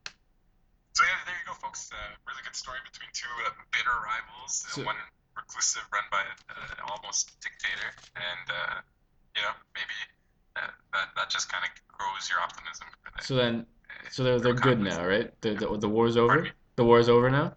So 0.93 1.03
yeah, 1.03 1.10
there 1.25 1.36
you 1.36 1.46
go, 1.48 1.53
folks. 1.53 1.89
Uh, 1.91 1.98
really 2.27 2.41
good 2.43 2.55
story 2.55 2.77
between 2.91 3.10
two 3.13 3.29
uh, 3.46 3.51
bitter 3.72 3.89
rivals. 4.05 4.65
Uh, 4.67 4.75
So- 4.75 4.86
one 4.86 4.96
reclusive, 5.36 5.84
run 5.93 6.03
by 6.12 6.22
uh, 6.50 6.91
almost 6.91 7.39
dictator, 7.41 7.89
and 8.15 8.46
uh, 8.50 8.81
you 9.36 9.41
know 9.41 9.53
maybe 9.75 9.98
uh, 10.55 10.67
that 10.93 11.10
that 11.15 11.29
just 11.29 11.51
kind 11.51 11.63
of 11.65 11.69
grows 11.98 12.29
your 12.29 12.39
optimism. 12.41 12.88
So 13.22 13.36
then, 13.36 13.65
so 14.12 14.24
they're 14.24 14.39
they're 14.39 14.53
good 14.53 14.79
now, 14.79 15.05
right? 15.05 15.29
The 15.41 15.55
the, 15.55 15.77
the 15.77 15.89
war's 15.89 16.17
over. 16.17 16.48
The 16.75 16.86
war's 16.86 17.10
over 17.10 17.29
now. 17.29 17.55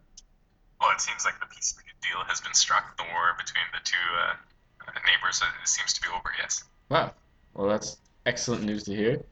It 1.00 1.04
seems 1.04 1.24
like 1.24 1.40
the 1.40 1.46
peace 1.46 1.72
deal 2.02 2.22
has 2.26 2.42
been 2.42 2.52
struck. 2.52 2.94
The 2.98 3.04
war 3.04 3.34
between 3.38 3.64
the 3.72 3.80
two 3.82 3.96
uh, 4.20 4.92
neighbors 5.06 5.40
uh, 5.42 5.46
seems 5.64 5.94
to 5.94 6.02
be 6.02 6.08
over. 6.08 6.30
Yes. 6.38 6.64
Wow. 6.90 7.14
Well, 7.54 7.70
that's 7.70 7.96
excellent 8.26 8.64
news 8.64 8.82
to 8.82 8.94
hear. 8.94 9.22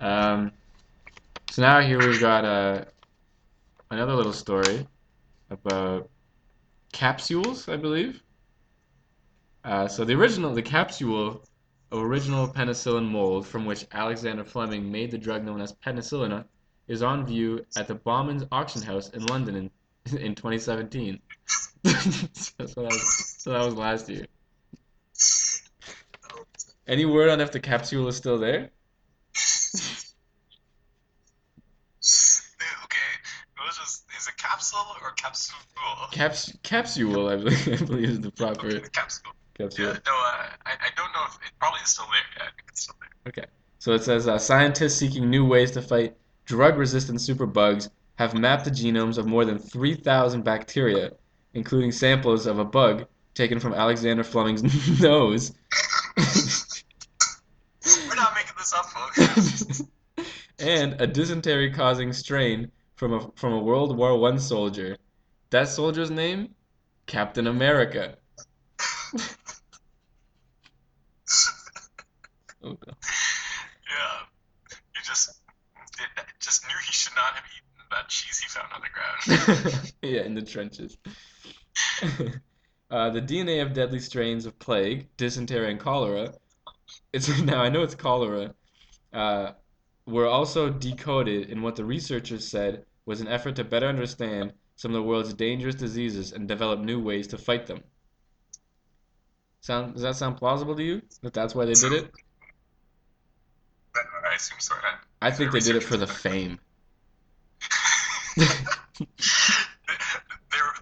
Um, 0.00 0.52
so 1.50 1.62
now 1.62 1.80
here 1.80 1.98
we've 1.98 2.20
got 2.20 2.44
uh, 2.44 2.84
another 3.90 4.12
little 4.12 4.34
story 4.34 4.86
about 5.48 6.10
capsules, 6.92 7.70
I 7.70 7.76
believe. 7.78 8.22
Uh, 9.64 9.88
so 9.88 10.04
the 10.04 10.12
original, 10.12 10.52
the 10.52 10.60
capsule, 10.60 11.42
original 11.90 12.48
penicillin 12.48 13.08
mold 13.08 13.46
from 13.46 13.64
which 13.64 13.86
Alexander 13.92 14.44
Fleming 14.44 14.92
made 14.92 15.10
the 15.10 15.16
drug 15.16 15.42
known 15.42 15.62
as 15.62 15.72
penicillin, 15.72 16.44
is 16.86 17.02
on 17.02 17.24
view 17.24 17.64
at 17.78 17.88
the 17.88 17.94
Bonhams 17.94 18.46
auction 18.52 18.82
house 18.82 19.08
in 19.08 19.24
London 19.24 19.56
in 19.56 19.70
in 20.20 20.34
2017. 20.34 21.20
so, 21.84 21.92
that 22.58 22.76
was, 22.76 23.34
so 23.38 23.52
that 23.52 23.64
was 23.64 23.74
last 23.74 24.08
year. 24.08 24.26
Any 26.86 27.04
word 27.04 27.30
on 27.30 27.40
if 27.40 27.50
the 27.52 27.60
capsule 27.60 28.06
is 28.08 28.16
still 28.16 28.38
there? 28.38 28.70
okay. 32.84 32.96
Just 33.66 34.04
is 34.16 34.28
it 34.28 34.36
capsule 34.36 34.78
or 35.02 35.10
capsule? 35.12 35.56
Caps 36.12 36.52
capsule, 36.62 37.28
I 37.28 37.36
believe, 37.36 37.82
I 37.82 37.84
believe 37.84 38.10
is 38.10 38.20
the 38.20 38.30
proper 38.30 38.66
Okay, 38.66 38.78
the 38.78 38.90
capsule. 38.90 39.32
capsule. 39.58 39.86
Yeah, 39.86 39.92
no, 40.06 40.12
uh, 40.12 40.46
I, 40.64 40.72
I 40.72 40.88
don't 40.96 41.12
know 41.12 41.24
if 41.26 41.34
it 41.34 41.52
probably 41.58 41.80
is 41.82 41.90
still 41.90 42.06
there. 42.06 42.44
Yeah, 42.44 42.48
it's 42.68 42.82
still 42.82 42.94
there. 43.00 43.10
Okay. 43.28 43.46
So 43.78 43.92
it 43.92 44.02
says 44.04 44.28
uh, 44.28 44.38
scientists 44.38 44.94
seeking 44.94 45.28
new 45.28 45.44
ways 45.44 45.72
to 45.72 45.82
fight 45.82 46.16
drug-resistant 46.46 47.18
superbugs 47.18 47.90
have 48.16 48.34
mapped 48.34 48.64
the 48.64 48.70
genomes 48.70 49.18
of 49.18 49.26
more 49.26 49.44
than 49.44 49.58
3,000 49.58 50.42
bacteria, 50.42 51.12
including 51.54 51.92
samples 51.92 52.46
of 52.46 52.58
a 52.58 52.64
bug 52.64 53.06
taken 53.34 53.60
from 53.60 53.74
Alexander 53.74 54.24
Fleming's 54.24 54.62
nose. 55.00 55.52
We're 56.16 56.24
not 58.16 58.34
making 58.34 58.54
this 58.58 58.74
up, 58.74 58.86
folks. 58.86 59.82
and 60.58 61.00
a 61.00 61.06
dysentery-causing 61.06 62.12
strain 62.12 62.70
from 62.96 63.12
a 63.12 63.30
from 63.36 63.52
a 63.52 63.58
World 63.58 63.96
War 63.96 64.18
One 64.18 64.38
soldier. 64.38 64.96
That 65.50 65.68
soldier's 65.68 66.10
name? 66.10 66.54
Captain 67.06 67.46
America. 67.46 68.16
Oh, 72.64 72.70
no. 72.70 72.76
yeah, 72.88 72.94
you 74.96 75.02
just 75.04 75.28
it, 75.28 76.24
just 76.40 76.64
knew 76.64 76.74
he 76.84 76.90
should 76.90 77.14
not 77.14 77.34
have 77.34 77.44
eaten 77.56 77.65
that 77.90 78.08
cheese 78.08 78.38
he 78.38 78.48
found 78.48 78.68
on 78.72 78.80
the 78.80 79.68
ground. 79.68 79.92
yeah, 80.02 80.22
in 80.22 80.34
the 80.34 80.42
trenches. 80.42 80.96
uh, 82.90 83.10
the 83.10 83.22
DNA 83.22 83.62
of 83.62 83.72
deadly 83.72 84.00
strains 84.00 84.46
of 84.46 84.58
plague, 84.58 85.08
dysentery, 85.16 85.70
and 85.70 85.80
cholera. 85.80 86.32
It's 87.12 87.40
now 87.42 87.62
I 87.62 87.68
know 87.68 87.82
it's 87.82 87.94
cholera. 87.94 88.54
Uh, 89.12 89.52
were 90.06 90.26
also 90.26 90.70
decoded 90.70 91.50
in 91.50 91.62
what 91.62 91.76
the 91.76 91.84
researchers 91.84 92.46
said 92.46 92.84
was 93.06 93.20
an 93.20 93.28
effort 93.28 93.56
to 93.56 93.64
better 93.64 93.86
understand 93.86 94.52
some 94.76 94.90
of 94.92 94.94
the 94.94 95.02
world's 95.02 95.34
dangerous 95.34 95.74
diseases 95.74 96.32
and 96.32 96.46
develop 96.46 96.80
new 96.80 97.00
ways 97.00 97.26
to 97.28 97.38
fight 97.38 97.66
them. 97.66 97.82
Sound 99.60 99.94
does 99.94 100.02
that 100.02 100.16
sound 100.16 100.36
plausible 100.36 100.76
to 100.76 100.82
you? 100.82 101.02
That 101.22 101.34
that's 101.34 101.54
why 101.54 101.64
they 101.64 101.72
did 101.72 101.92
it? 101.92 102.10
I 103.96 104.34
assume 104.34 104.58
so. 104.60 104.74
I 105.22 105.30
think 105.30 105.52
they 105.52 105.60
did 105.60 105.76
it 105.76 105.82
for 105.82 105.96
the 105.96 106.06
fame. 106.06 106.60
They, 108.36 108.44
were 108.44 108.48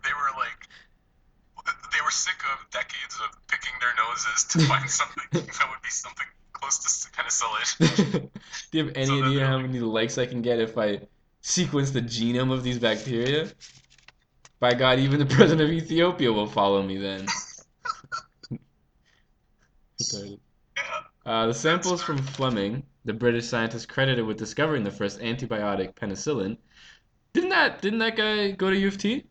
they 0.02 0.14
were 0.14 0.32
like 0.37 0.68
they 1.92 2.00
were 2.04 2.11
sick 2.11 2.34
of 2.52 2.70
decades 2.70 3.16
of 3.23 3.30
picking 3.49 3.73
their 3.80 3.94
noses 4.06 4.44
to 4.50 4.58
find 4.68 4.88
something 4.90 5.25
that 5.32 5.68
would 5.70 5.82
be 5.82 5.90
something 5.90 6.26
close 6.52 6.78
to 6.78 6.88
penicillin. 7.12 8.30
Do 8.73 8.78
you 8.78 8.84
have 8.87 8.96
any 8.96 9.06
So 9.06 9.23
idea 9.25 9.46
how 9.46 9.56
like- 9.56 9.66
many 9.66 9.80
likes 9.80 10.18
I 10.18 10.26
can 10.26 10.42
get 10.42 10.58
if 10.61 10.76
I 10.78 11.00
sequence 11.42 11.90
the 11.90 12.02
genome 12.02 12.52
of 12.52 12.62
these 12.62 12.78
bacteria? 12.78 13.49
By 14.61 14.75
God, 14.75 14.99
even 14.99 15.18
the 15.18 15.26
president 15.26 15.62
of 15.68 15.70
Ethiopia 15.70 16.32
will 16.32 16.46
follow 16.46 16.82
me 16.82 16.99
then. 16.99 17.26
Yeah. 19.99 20.37
Uh, 21.26 21.46
the 21.46 21.54
samples 21.54 22.02
from 22.02 22.18
Fleming, 22.18 22.82
the 23.06 23.14
British 23.14 23.46
scientist 23.46 23.88
credited 23.88 24.26
with 24.26 24.37
discovering 24.37 24.84
the 24.84 24.90
first 24.90 25.20
antibiotic, 25.20 25.94
penicillin, 25.94 26.58
didn't 27.35 27.50
that 27.50 27.83
didn't 27.83 27.99
that 27.99 28.17
guy 28.17 28.53
go 28.53 28.71
to 28.71 28.76
U 28.79 28.88
of 28.88 28.97
T? 28.99 29.25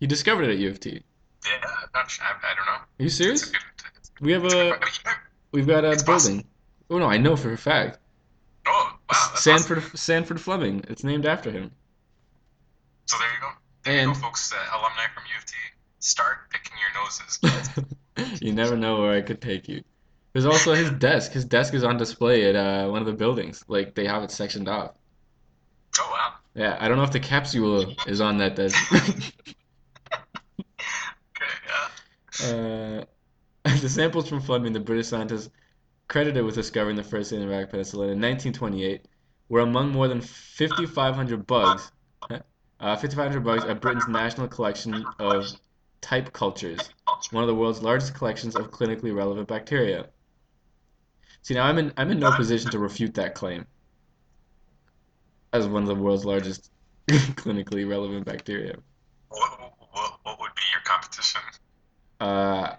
He 0.00 0.06
discovered 0.06 0.44
it 0.44 0.50
at 0.50 0.58
U 0.58 0.70
of 0.70 0.80
T. 0.80 1.02
Yeah, 1.46 1.52
I'm 1.64 1.88
not 1.94 2.10
sure. 2.10 2.24
I, 2.26 2.30
I 2.30 2.54
don't 2.54 2.66
know. 2.66 2.72
Are 2.72 2.86
you 2.98 3.08
serious? 3.08 3.44
good. 3.46 3.60
We 4.20 4.32
have 4.32 4.44
a 4.44 4.72
a 4.72 4.78
we've 5.52 5.66
got 5.66 5.84
a 5.84 5.90
It's 5.92 6.02
possible. 6.02 6.36
building. 6.36 6.50
Oh 6.90 6.98
no, 6.98 7.06
I 7.06 7.16
know 7.16 7.36
for 7.36 7.52
a 7.52 7.56
fact. 7.58 7.98
Oh, 8.66 8.96
wow. 9.10 9.30
Sandford 9.34 9.78
awesome. 9.78 9.96
Sandford 9.96 10.40
Fleming. 10.40 10.84
It's 10.88 11.02
named 11.04 11.26
after 11.26 11.50
him. 11.50 11.70
So 13.06 13.16
there 13.18 13.28
you 13.28 13.40
go. 13.40 13.48
There 13.84 13.94
you 13.94 14.00
And 14.00 14.14
go, 14.14 14.20
folks. 14.20 14.52
Uh, 14.52 14.56
alumni 14.78 15.06
from 15.14 15.24
U 15.30 15.36
of 15.38 15.44
T. 15.46 15.54
Start 15.98 16.50
picking 16.50 16.72
your 16.78 17.02
noses. 17.04 18.40
you 18.42 18.52
never 18.52 18.76
know 18.76 19.00
where 19.00 19.12
I 19.12 19.22
could 19.22 19.40
take 19.40 19.68
you. 19.68 19.82
There's 20.32 20.46
also 20.46 20.74
his 20.74 20.90
desk. 20.92 21.32
His 21.32 21.44
desk 21.44 21.74
is 21.74 21.84
on 21.84 21.96
display 21.96 22.48
at 22.48 22.56
uh, 22.56 22.88
one 22.88 23.00
of 23.00 23.06
the 23.06 23.12
buildings. 23.12 23.64
Like 23.68 23.94
they 23.94 24.06
have 24.06 24.22
it 24.22 24.30
sectioned 24.30 24.68
off. 24.68 24.92
Oh 26.00 26.08
wow. 26.10 26.34
Yeah, 26.54 26.76
I 26.80 26.88
don't 26.88 26.98
know 26.98 27.04
if 27.04 27.12
the 27.12 27.20
capsule 27.20 27.94
is 28.06 28.20
on 28.20 28.38
that 28.38 28.56
desk. 28.56 28.76
Okay. 31.34 31.50
Yeah. 32.40 32.46
uh, 32.46 33.04
the 33.80 33.88
samples 33.88 34.28
from 34.28 34.40
Fleming, 34.40 34.72
the 34.72 34.80
British 34.80 35.08
scientist 35.08 35.50
credited 36.08 36.44
with 36.44 36.54
discovering 36.54 36.96
the 36.96 37.02
first 37.02 37.32
antibiotic 37.32 37.70
penicillin 37.70 38.12
in 38.12 38.20
1928, 38.20 39.06
were 39.48 39.60
among 39.60 39.90
more 39.90 40.08
than 40.08 40.20
5,500 40.20 41.46
bugs, 41.46 41.90
uh, 42.30 42.38
5,500 42.80 43.44
bugs 43.44 43.64
at 43.64 43.80
Britain's 43.80 44.08
national 44.08 44.48
collection 44.48 45.06
of 45.18 45.46
type 46.00 46.32
cultures, 46.32 46.90
one 47.30 47.42
of 47.42 47.48
the 47.48 47.54
world's 47.54 47.82
largest 47.82 48.14
collections 48.14 48.56
of 48.56 48.70
clinically 48.70 49.14
relevant 49.14 49.48
bacteria. 49.48 50.08
See, 51.42 51.54
now 51.54 51.64
I'm 51.64 51.78
in 51.78 51.92
I'm 51.96 52.10
in 52.10 52.20
no 52.20 52.32
position 52.32 52.70
to 52.70 52.78
refute 52.78 53.14
that 53.14 53.34
claim 53.34 53.66
as 55.52 55.66
one 55.66 55.82
of 55.82 55.88
the 55.88 55.94
world's 55.94 56.24
largest 56.24 56.70
clinically 57.08 57.88
relevant 57.88 58.24
bacteria. 58.24 58.74
What, 59.28 59.60
what, 59.92 60.12
what 60.22 60.40
would 60.40 60.54
be 60.54 60.62
your 60.72 60.82
competition? 60.84 61.40
Uh, 62.20 62.76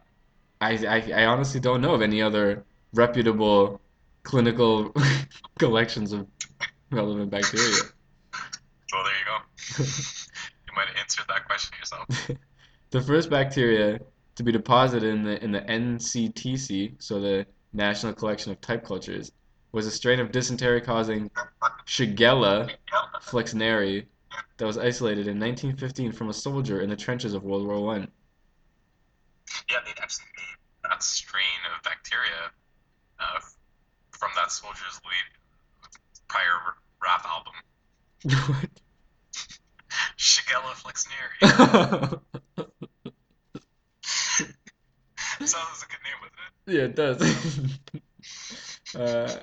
I, 0.61 0.77
I 0.85 1.23
I 1.23 1.25
honestly 1.25 1.59
don't 1.59 1.81
know 1.81 1.93
of 1.93 2.01
any 2.01 2.21
other 2.21 2.63
reputable 2.93 3.81
clinical 4.23 4.93
collections 5.59 6.13
of 6.13 6.27
relevant 6.91 7.29
bacteria. 7.29 7.81
Well, 8.91 9.03
there 9.03 9.13
you 9.13 9.83
go. 9.83 9.85
You 10.67 10.77
might 10.77 10.87
have 10.87 10.97
answered 10.97 11.25
that 11.27 11.45
question 11.45 11.77
yourself. 11.77 12.39
The 12.89 13.01
first 13.01 13.29
bacteria 13.29 13.99
to 14.35 14.43
be 14.43 14.51
deposited 14.51 15.07
in 15.07 15.23
the 15.23 15.43
in 15.43 15.51
the 15.51 15.61
NCTC, 15.61 16.95
so 16.97 17.19
the 17.19 17.45
National 17.73 18.13
Collection 18.13 18.51
of 18.51 18.59
Type 18.59 18.83
Cultures, 18.83 19.31
was 19.73 19.85
a 19.87 19.91
strain 19.91 20.19
of 20.19 20.31
dysentery 20.31 20.79
causing 20.79 21.29
Shigella 21.85 22.69
flexneri 23.21 24.05
that 24.57 24.65
was 24.65 24.77
isolated 24.77 25.27
in 25.27 25.39
1915 25.39 26.11
from 26.13 26.29
a 26.29 26.33
soldier 26.33 26.81
in 26.81 26.89
the 26.89 26.95
trenches 26.95 27.33
of 27.33 27.43
World 27.43 27.65
War 27.67 27.81
One. 27.81 28.07
Yeah, 29.69 29.77
they 29.83 29.91
actually 30.01 30.25
made 30.37 30.89
that 30.89 31.03
strain 31.03 31.43
of 31.75 31.83
bacteria 31.83 32.51
uh, 33.19 33.39
from 34.11 34.31
that 34.35 34.51
soldier's 34.51 35.01
lead 35.03 35.27
prior 36.27 36.75
rap 37.01 37.25
album, 37.25 37.53
What? 38.55 38.69
Shigella 40.17 40.73
Flexneri. 40.73 41.39
Sounds 45.45 45.55
like 45.81 45.89
a 45.89 45.91
good 45.91 46.03
name, 46.03 46.19
wasn't 46.21 46.39
it? 46.47 46.73
Yeah, 46.73 46.83
it 46.85 46.95
does. 46.95 47.19
uh, 48.95 49.39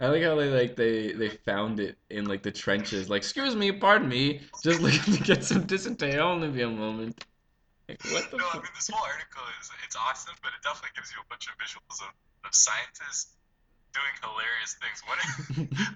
I 0.00 0.06
like 0.08 0.22
how 0.22 0.36
they 0.36 0.48
like 0.50 0.76
they 0.76 1.12
they 1.12 1.28
found 1.28 1.80
it 1.80 1.98
in 2.10 2.26
like 2.26 2.42
the 2.42 2.52
trenches. 2.52 3.10
Like, 3.10 3.22
excuse 3.22 3.56
me, 3.56 3.72
pardon 3.72 4.08
me, 4.08 4.42
just 4.62 4.80
looking 4.84 5.14
to 5.14 5.22
get 5.22 5.42
some 5.44 5.66
dysentery. 5.66 6.16
Only 6.18 6.48
be 6.48 6.62
a 6.62 6.70
moment. 6.70 7.24
Like, 7.88 7.98
what 8.12 8.30
the 8.30 8.36
No, 8.38 8.46
I 8.52 8.62
mean 8.62 8.70
this 8.76 8.86
whole 8.88 9.02
article 9.02 9.42
is 9.60 9.70
it's 9.84 9.96
awesome, 9.96 10.34
but 10.42 10.52
it 10.54 10.62
definitely 10.62 10.94
gives 10.94 11.10
you 11.10 11.18
a 11.18 11.26
bunch 11.26 11.48
of 11.50 11.58
visuals 11.58 11.98
of, 12.04 12.12
of 12.46 12.54
scientists 12.54 13.34
doing 13.90 14.14
hilarious 14.22 14.76
things. 14.78 15.02
One 15.08 15.18
of, 15.18 15.28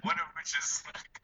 one 0.10 0.18
of 0.18 0.26
which 0.34 0.50
is 0.58 0.82
like 0.88 1.22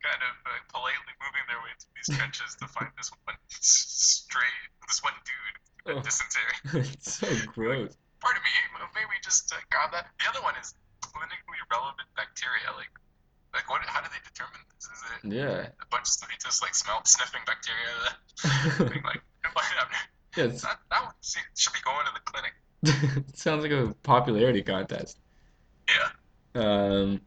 kind 0.00 0.22
of 0.24 0.34
uh, 0.46 0.56
politely 0.72 1.12
moving 1.20 1.44
their 1.52 1.60
way 1.60 1.74
through 1.76 1.92
these 2.00 2.10
trenches 2.16 2.54
to 2.62 2.66
find 2.70 2.88
this 2.96 3.10
one 3.26 3.36
s- 3.52 4.24
stray, 4.24 4.54
this 4.88 5.02
one 5.02 5.14
dude 5.26 5.56
Oh. 5.88 5.94
with 5.96 6.04
dysentery. 6.04 6.56
it's 6.90 7.14
so 7.22 7.28
gross. 7.54 7.94
Pardon 8.18 8.42
me, 8.42 8.50
maybe 8.94 9.14
just 9.22 9.52
uh, 9.52 9.56
grab 9.70 9.92
that? 9.92 10.08
The 10.18 10.28
other 10.30 10.42
one 10.42 10.54
is 10.60 10.74
clinically 11.02 11.60
relevant 11.70 12.08
bacteria. 12.16 12.68
Like, 12.76 12.90
like 13.54 13.68
what? 13.70 13.82
How 13.86 14.00
do 14.00 14.08
they 14.12 14.22
determine 14.24 14.60
this? 14.74 14.84
Is 14.84 15.00
it 15.10 15.32
Yeah. 15.32 15.68
a 15.80 15.86
bunch 15.90 16.08
of 16.08 16.14
scientists 16.14 16.62
like 16.62 16.74
smell 16.74 17.04
sniffing 17.04 17.42
bacteria? 17.46 18.88
being 18.90 19.04
like, 19.04 19.22
yeah, 20.36 20.46
that, 20.46 20.78
that 20.90 21.02
one 21.02 21.12
should 21.22 21.72
be 21.72 21.78
going 21.84 22.04
to 22.04 22.12
the 22.14 22.20
clinic. 22.24 23.24
sounds 23.34 23.62
like 23.62 23.72
a 23.72 23.94
popularity 24.02 24.62
contest. 24.62 25.18
Yeah. 25.88 26.08
Um, 26.54 27.20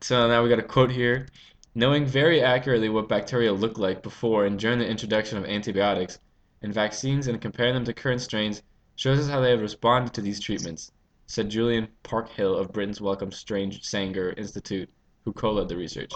so 0.00 0.26
now 0.28 0.42
we 0.42 0.48
got 0.48 0.58
a 0.58 0.62
quote 0.62 0.90
here. 0.90 1.28
Knowing 1.74 2.04
very 2.06 2.42
accurately 2.42 2.88
what 2.88 3.08
bacteria 3.08 3.52
look 3.52 3.78
like 3.78 4.02
before 4.02 4.46
and 4.46 4.58
during 4.58 4.78
the 4.78 4.88
introduction 4.88 5.38
of 5.38 5.44
antibiotics 5.44 6.18
and 6.62 6.74
vaccines 6.74 7.28
and 7.28 7.40
comparing 7.40 7.74
them 7.74 7.84
to 7.84 7.92
current 7.92 8.20
strains 8.20 8.62
shows 8.96 9.20
us 9.20 9.28
how 9.28 9.40
they 9.40 9.50
have 9.50 9.60
responded 9.60 10.12
to 10.14 10.20
these 10.22 10.40
treatments, 10.40 10.90
said 11.28 11.50
Julian 11.50 11.88
Parkhill 12.02 12.56
of 12.56 12.72
Britain's 12.72 13.00
Wellcome 13.00 13.30
Trust 13.30 13.84
Sanger 13.84 14.30
Institute, 14.36 14.90
who 15.24 15.32
co-led 15.32 15.68
the 15.68 15.76
research. 15.76 16.12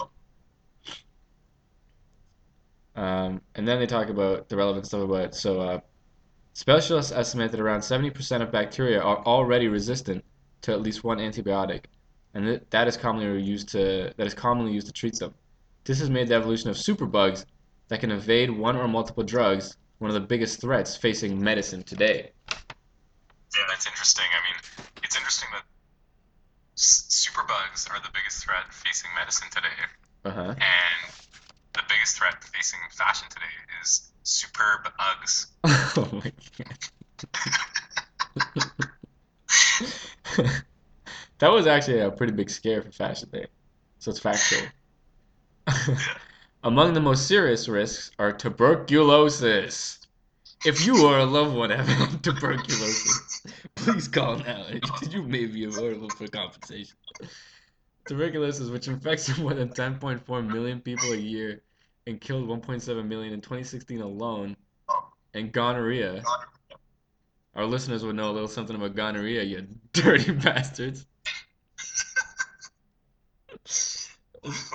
Um, 2.95 3.41
and 3.55 3.67
then 3.67 3.79
they 3.79 3.85
talk 3.85 4.09
about 4.09 4.49
the 4.49 4.57
relevant 4.57 4.85
stuff 4.85 5.03
about 5.03 5.25
it. 5.25 5.35
So, 5.35 5.61
uh, 5.61 5.79
specialists 6.53 7.11
estimate 7.11 7.51
that 7.51 7.59
around 7.59 7.79
70% 7.79 8.41
of 8.41 8.51
bacteria 8.51 9.01
are 9.01 9.23
already 9.25 9.67
resistant 9.67 10.25
to 10.61 10.71
at 10.71 10.81
least 10.81 11.03
one 11.03 11.19
antibiotic, 11.19 11.85
and 12.33 12.45
th- 12.45 12.61
that 12.71 12.87
is 12.87 12.97
commonly 12.97 13.41
used 13.41 13.69
to 13.69 14.13
that 14.17 14.27
is 14.27 14.33
commonly 14.33 14.73
used 14.73 14.87
to 14.87 14.93
treat 14.93 15.17
them. 15.19 15.33
This 15.85 15.99
has 15.99 16.09
made 16.09 16.27
the 16.27 16.35
evolution 16.35 16.69
of 16.69 16.75
superbugs 16.75 17.45
that 17.87 17.99
can 17.99 18.11
evade 18.11 18.49
one 18.49 18.75
or 18.75 18.87
multiple 18.87 19.23
drugs 19.23 19.77
one 19.99 20.09
of 20.09 20.15
the 20.15 20.27
biggest 20.27 20.59
threats 20.59 20.97
facing 20.97 21.41
medicine 21.41 21.81
today. 21.83 22.31
Yeah, 23.55 23.63
that's 23.69 23.85
interesting. 23.87 24.25
I 24.31 24.41
mean, 24.49 24.59
it's 25.03 25.15
interesting 25.15 25.49
that 25.53 25.63
superbugs 26.77 27.89
are 27.91 27.99
the 28.01 28.09
biggest 28.13 28.43
threat 28.43 28.73
facing 28.73 29.11
medicine 29.15 29.47
today, 29.51 29.67
Uh 30.25 30.31
huh. 30.31 30.55
and 30.57 31.13
the 31.73 31.81
biggest 31.87 32.17
threat 32.17 32.43
facing 32.43 32.79
fashion 32.91 33.27
today 33.29 33.45
is 33.81 34.09
superb 34.23 34.87
Uggs. 34.99 35.47
oh 35.97 36.09
my 36.11 36.31
god. 36.57 36.77
that 41.39 41.51
was 41.51 41.67
actually 41.67 41.99
a 41.99 42.09
pretty 42.11 42.33
big 42.33 42.49
scare 42.49 42.81
for 42.81 42.91
Fashion 42.91 43.29
Day, 43.31 43.47
so 43.99 44.09
it's 44.11 44.19
factual. 44.19 44.61
Among 46.63 46.93
the 46.93 47.01
most 47.01 47.27
serious 47.27 47.67
risks 47.67 48.11
are 48.17 48.31
tuberculosis. 48.31 49.99
If 50.65 50.85
you 50.85 51.05
or 51.05 51.19
a 51.19 51.25
loved 51.25 51.55
one 51.55 51.69
have 51.71 52.21
tuberculosis, 52.21 53.32
please 53.83 54.07
call 54.07 54.37
now. 54.37 54.65
You 55.09 55.23
may 55.23 55.45
be 55.45 55.65
available 55.65 56.09
for 56.11 56.27
compensation. 56.27 56.95
Tuberculosis, 58.07 58.69
which 58.69 58.87
infects 58.87 59.37
more 59.39 59.53
than 59.53 59.69
10.4 59.69 60.47
million 60.47 60.79
people 60.79 61.11
a 61.11 61.17
year 61.17 61.61
and 62.07 62.19
killed 62.19 62.47
1.7 62.47 63.07
million 63.07 63.33
in 63.33 63.41
2016 63.41 64.01
alone, 64.01 64.55
and 65.33 65.51
gonorrhea. 65.51 66.21
Our 67.55 67.65
listeners 67.65 68.03
would 68.03 68.15
know 68.15 68.31
a 68.31 68.33
little 68.33 68.47
something 68.47 68.75
about 68.75 68.95
gonorrhea, 68.95 69.43
you 69.43 69.67
dirty 69.93 70.31
bastards. 70.31 71.05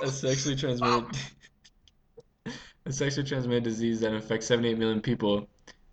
A 0.02 0.08
sexually 0.08 0.56
transmitted 0.56 1.04
a 2.86 2.92
sexually 2.92 3.28
transmitted 3.28 3.64
disease 3.64 4.00
that 4.00 4.14
infects 4.14 4.46
78 4.46 4.78
million 4.78 5.00
people 5.00 5.46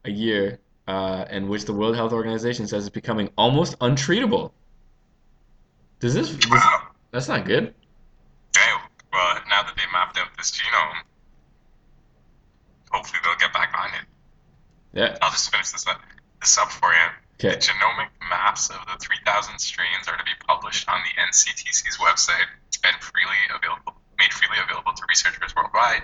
a 0.06 0.12
year, 0.12 0.60
uh, 0.87 1.25
and 1.29 1.49
which 1.49 1.65
the 1.65 1.73
World 1.73 1.95
Health 1.95 2.13
Organization 2.13 2.67
says 2.67 2.83
is 2.83 2.89
becoming 2.89 3.29
almost 3.37 3.77
untreatable. 3.79 4.51
Does 5.99 6.13
this, 6.13 6.29
this 6.29 6.63
that's 7.11 7.27
not 7.27 7.45
good? 7.45 7.73
Okay, 8.55 8.71
well, 9.11 9.39
now 9.49 9.63
that 9.63 9.73
they 9.75 9.83
mapped 9.91 10.17
out 10.17 10.27
this 10.37 10.51
genome, 10.51 11.01
hopefully 12.91 13.19
they'll 13.23 13.37
get 13.37 13.53
back 13.53 13.73
on 13.77 13.89
it. 13.89 14.05
Yeah. 14.93 15.17
I'll 15.21 15.31
just 15.31 15.49
finish 15.51 15.71
this 15.71 15.87
up, 15.87 16.01
this 16.41 16.57
up 16.57 16.71
for 16.71 16.91
you. 16.91 17.07
The 17.37 17.57
genomic 17.57 18.09
maps 18.29 18.69
of 18.69 18.79
the 18.87 18.97
3,000 18.97 19.59
strains 19.59 20.07
are 20.07 20.17
to 20.17 20.23
be 20.23 20.31
published 20.47 20.87
on 20.87 20.99
the 21.03 21.21
NCTC's 21.21 21.97
website 21.97 22.47
and 22.85 22.95
freely 23.01 23.35
available, 23.53 23.99
made 24.17 24.31
freely 24.31 24.57
available 24.63 24.93
to 24.93 25.03
researchers 25.09 25.53
worldwide 25.55 26.03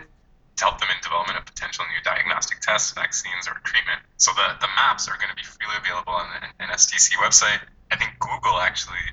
to 0.58 0.64
help 0.64 0.80
them 0.80 0.90
in 0.90 0.98
development 1.02 1.40
of 1.40 1.46
potential 1.46 1.86
new 1.86 2.02
diagnostic 2.04 2.60
tests, 2.60 2.94
vaccines, 2.94 3.48
or 3.48 3.56
treatment. 3.64 4.00
So 4.18 4.32
the, 4.36 4.60
the 4.60 4.70
maps 4.76 5.08
are 5.08 5.18
going 5.18 5.30
to 5.30 5.36
be 5.36 5.44
freely 5.44 5.76
available 5.80 6.14
on 6.14 6.28
the 6.30 6.66
NSTC 6.66 7.16
website. 7.18 7.62
I 7.92 7.96
think 7.96 8.20
Google 8.20 8.60
actually 8.60 9.06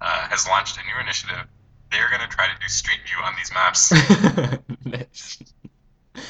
uh, 0.00 0.28
has 0.28 0.46
launched 0.46 0.78
a 0.78 0.84
new 0.84 0.98
initiative. 1.00 1.46
They're 1.90 2.08
going 2.08 2.22
to 2.22 2.28
try 2.28 2.46
to 2.46 2.56
do 2.60 2.68
Street 2.68 3.00
View 3.06 3.18
on 3.24 3.32
these 3.36 3.52
maps. 3.52 3.92
Nice. 4.84 5.38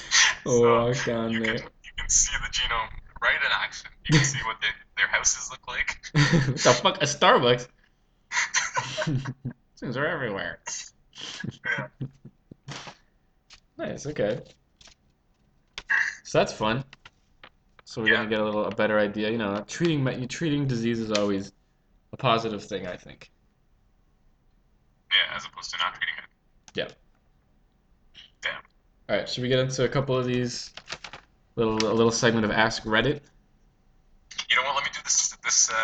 So 0.45 0.93
down 1.07 1.31
you 1.31 1.41
can, 1.41 1.55
you 1.55 1.93
can 1.97 2.09
see 2.09 2.33
the 2.43 2.49
genome 2.53 2.89
right 3.23 3.37
in 3.37 3.51
action. 3.53 3.91
You 4.07 4.19
can 4.19 4.25
see 4.25 4.39
what 4.45 4.57
they, 4.61 4.67
their 4.97 5.07
houses 5.07 5.51
look 5.51 5.67
like. 5.69 6.03
the 6.13 6.73
fuck? 6.83 6.97
A 7.01 7.07
Starbucks? 7.07 7.69
Things 9.79 9.97
are 9.97 10.07
everywhere. 10.07 10.59
Yeah. 11.65 11.87
Nice. 13.83 14.07
Okay. 14.07 14.41
So 16.25 16.39
that's 16.39 16.53
fun. 16.53 16.85
So 17.85 18.01
we're 18.01 18.09
Yeah. 18.09 18.17
gonna 18.19 18.29
get 18.31 18.41
a 18.41 18.45
little 18.45 18.65
a 18.65 18.75
better 18.75 18.99
idea. 18.99 19.31
You 19.31 19.39
know, 19.39 19.65
treating 19.67 20.03
me- 20.05 20.27
treating 20.29 20.67
disease 20.67 21.01
is 21.01 21.11
always 21.11 21.53
a 22.13 22.17
positive 22.17 22.65
thing. 22.65 22.87
I 22.87 22.97
think. 22.97 23.31
Yeah, 25.11 25.37
as 25.37 25.45
opposed 25.45 25.73
to 25.73 25.79
not 25.79 25.95
treating 25.95 26.15
it. 26.17 26.31
Yeah. 26.75 26.89
Damn. 28.41 28.63
All 29.09 29.17
right. 29.17 29.29
Should 29.29 29.43
we 29.43 29.49
get 29.49 29.59
into 29.59 29.85
a 29.85 29.89
couple 29.89 30.17
of 30.17 30.25
these? 30.27 30.73
Little 31.57 31.75
a 31.75 31.93
little 31.93 32.13
segment 32.13 32.45
of 32.47 32.51
Ask 32.51 32.85
Reddit. 32.85 33.21
You 34.49 34.57
know 34.57 34.63
what? 34.63 34.77
Let 34.77 34.85
me 34.85 34.91
do 34.95 35.01
this 35.05 35.37
this 35.45 35.71
uh, 35.71 35.75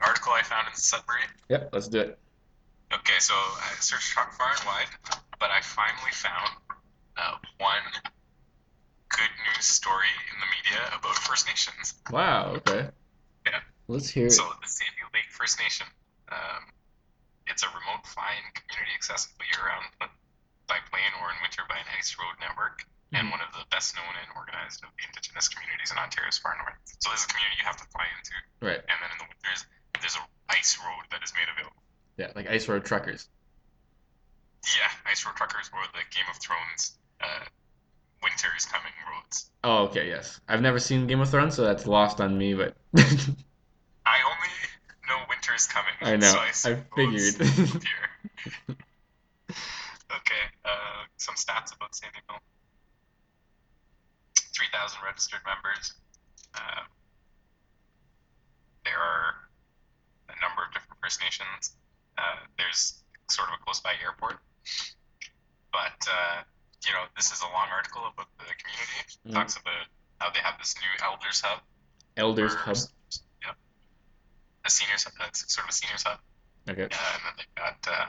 article 0.00 0.04
article 0.06 0.32
I 0.34 0.42
found 0.42 0.68
in 0.68 0.74
Sudbury. 0.74 1.22
Yep, 1.48 1.70
let's 1.72 1.88
do 1.88 2.00
it. 2.00 2.18
Okay, 2.92 3.18
so 3.18 3.34
I 3.34 3.74
searched 3.80 4.12
far 4.12 4.28
and 4.50 4.66
wide, 4.66 4.86
but 5.40 5.50
I 5.50 5.60
finally 5.62 6.12
found 6.12 6.50
uh, 7.16 7.36
one 7.58 7.84
good 9.08 9.30
news 9.46 9.64
story 9.64 10.10
in 10.32 10.36
the 10.40 10.48
media 10.50 10.82
about 10.98 11.14
First 11.16 11.46
Nations. 11.46 11.94
Wow, 12.10 12.58
okay. 12.62 12.90
Yeah. 13.46 13.60
Let's 13.86 14.08
hear 14.08 14.26
it. 14.26 14.32
So 14.32 14.42
the 14.62 14.66
Sandy 14.68 15.04
Lake 15.14 15.30
First 15.30 15.60
Nation, 15.60 15.86
um, 16.32 16.62
it's 17.46 17.62
a 17.62 17.68
remote 17.70 18.02
flying 18.08 18.42
community 18.56 18.92
accessible 18.96 19.44
year-round 19.46 19.86
by 20.66 20.80
plane 20.90 21.12
or 21.20 21.28
in 21.30 21.36
winter 21.44 21.62
by 21.68 21.76
an 21.76 21.86
ice 21.98 22.16
road 22.18 22.34
network, 22.40 22.82
and 23.12 23.28
Mhm. 23.28 23.36
one 23.36 23.42
of 23.44 23.52
the 23.52 23.62
best 23.70 23.94
known 23.94 24.16
and 24.16 24.26
organized 24.34 24.82
of 24.82 24.90
the 24.96 25.04
Indigenous 25.06 25.46
communities 25.52 25.92
in 25.92 25.98
Ontario's 25.98 26.38
far 26.38 26.56
north. 26.56 26.74
So 26.98 27.10
this 27.12 27.20
is 27.20 27.26
a 27.26 27.28
community 27.28 27.56
you 27.60 27.66
have 27.68 27.76
to 27.76 27.86
fly 27.92 28.08
into, 28.16 28.34
Right. 28.64 28.80
and 28.80 28.96
then 28.98 29.10
in 29.12 29.18
the 29.18 29.28
winters 29.28 29.66
there's 30.00 30.16
a 30.16 30.24
ice 30.48 30.78
road 30.80 31.04
that 31.12 31.22
is 31.22 31.32
made 31.34 31.48
available. 31.48 31.82
Yeah, 32.16 32.32
like 32.34 32.46
Ice 32.48 32.66
Road 32.68 32.84
Truckers. 32.84 33.28
Yeah, 34.76 34.90
ice 35.04 35.24
road 35.26 35.36
truckers 35.36 35.68
or 35.72 35.84
the 35.92 36.02
Game 36.10 36.24
of 36.30 36.36
Thrones 36.38 36.96
uh, 37.20 37.44
winter 38.22 38.48
is 38.56 38.64
coming 38.66 38.92
roads. 39.10 39.50
Oh, 39.62 39.84
okay, 39.84 40.08
yes. 40.08 40.40
I've 40.48 40.60
never 40.62 40.78
seen 40.78 41.06
Game 41.06 41.20
of 41.20 41.30
Thrones, 41.30 41.54
so 41.54 41.62
that's 41.62 41.86
lost 41.86 42.20
on 42.20 42.36
me, 42.36 42.54
but 42.54 42.74
I 42.96 44.18
only 44.24 44.50
know 45.08 45.16
winter 45.28 45.54
is 45.54 45.66
coming. 45.66 45.92
I 46.00 46.16
know. 46.16 46.32
So 46.52 46.70
I 46.70 46.72
I, 46.72 46.82
figured. 46.94 47.34
okay, 49.50 50.44
uh, 50.64 51.04
some 51.16 51.34
stats 51.34 51.74
about 51.74 51.92
Sandyville. 51.92 52.40
3,000 54.54 54.98
registered 55.04 55.40
members. 55.44 55.94
Uh, 56.54 56.82
there 58.84 58.98
are 58.98 59.34
a 60.28 60.40
number 60.40 60.62
of 60.64 60.72
different 60.72 61.00
First 61.02 61.20
Nations. 61.20 61.74
Uh, 62.16 62.46
there's 62.58 63.02
sort 63.28 63.48
of 63.48 63.54
a 63.60 63.64
close 63.64 63.80
by 63.80 63.92
airport. 64.02 64.38
But, 65.72 66.06
uh, 66.08 66.42
you 66.86 66.92
know, 66.92 67.04
this 67.16 67.32
is 67.32 67.40
a 67.40 67.48
long 67.50 67.68
article 67.70 68.02
about 68.06 68.28
the 68.38 68.44
community. 68.58 68.98
It 69.00 69.30
Mhm. 69.30 69.34
talks 69.34 69.56
about 69.56 69.86
how 70.20 70.30
they 70.30 70.40
have 70.40 70.58
this 70.58 70.74
new 70.80 70.92
Elders 71.04 71.40
Hub. 71.40 71.60
Elders 72.16 72.54
where- 72.54 72.62
Hub. 72.62 72.76
Yeah. 73.42 73.54
A 74.64 74.70
seniors, 74.70 75.06
it's 75.06 75.52
sort 75.54 75.64
of 75.64 75.70
a 75.70 75.72
seniors 75.72 76.02
hub. 76.04 76.20
Okay. 76.68 76.82
Uh, 76.84 77.12
and 77.14 77.22
then 77.24 77.34
they've 77.36 77.54
got 77.54 77.76
uh, 77.88 78.08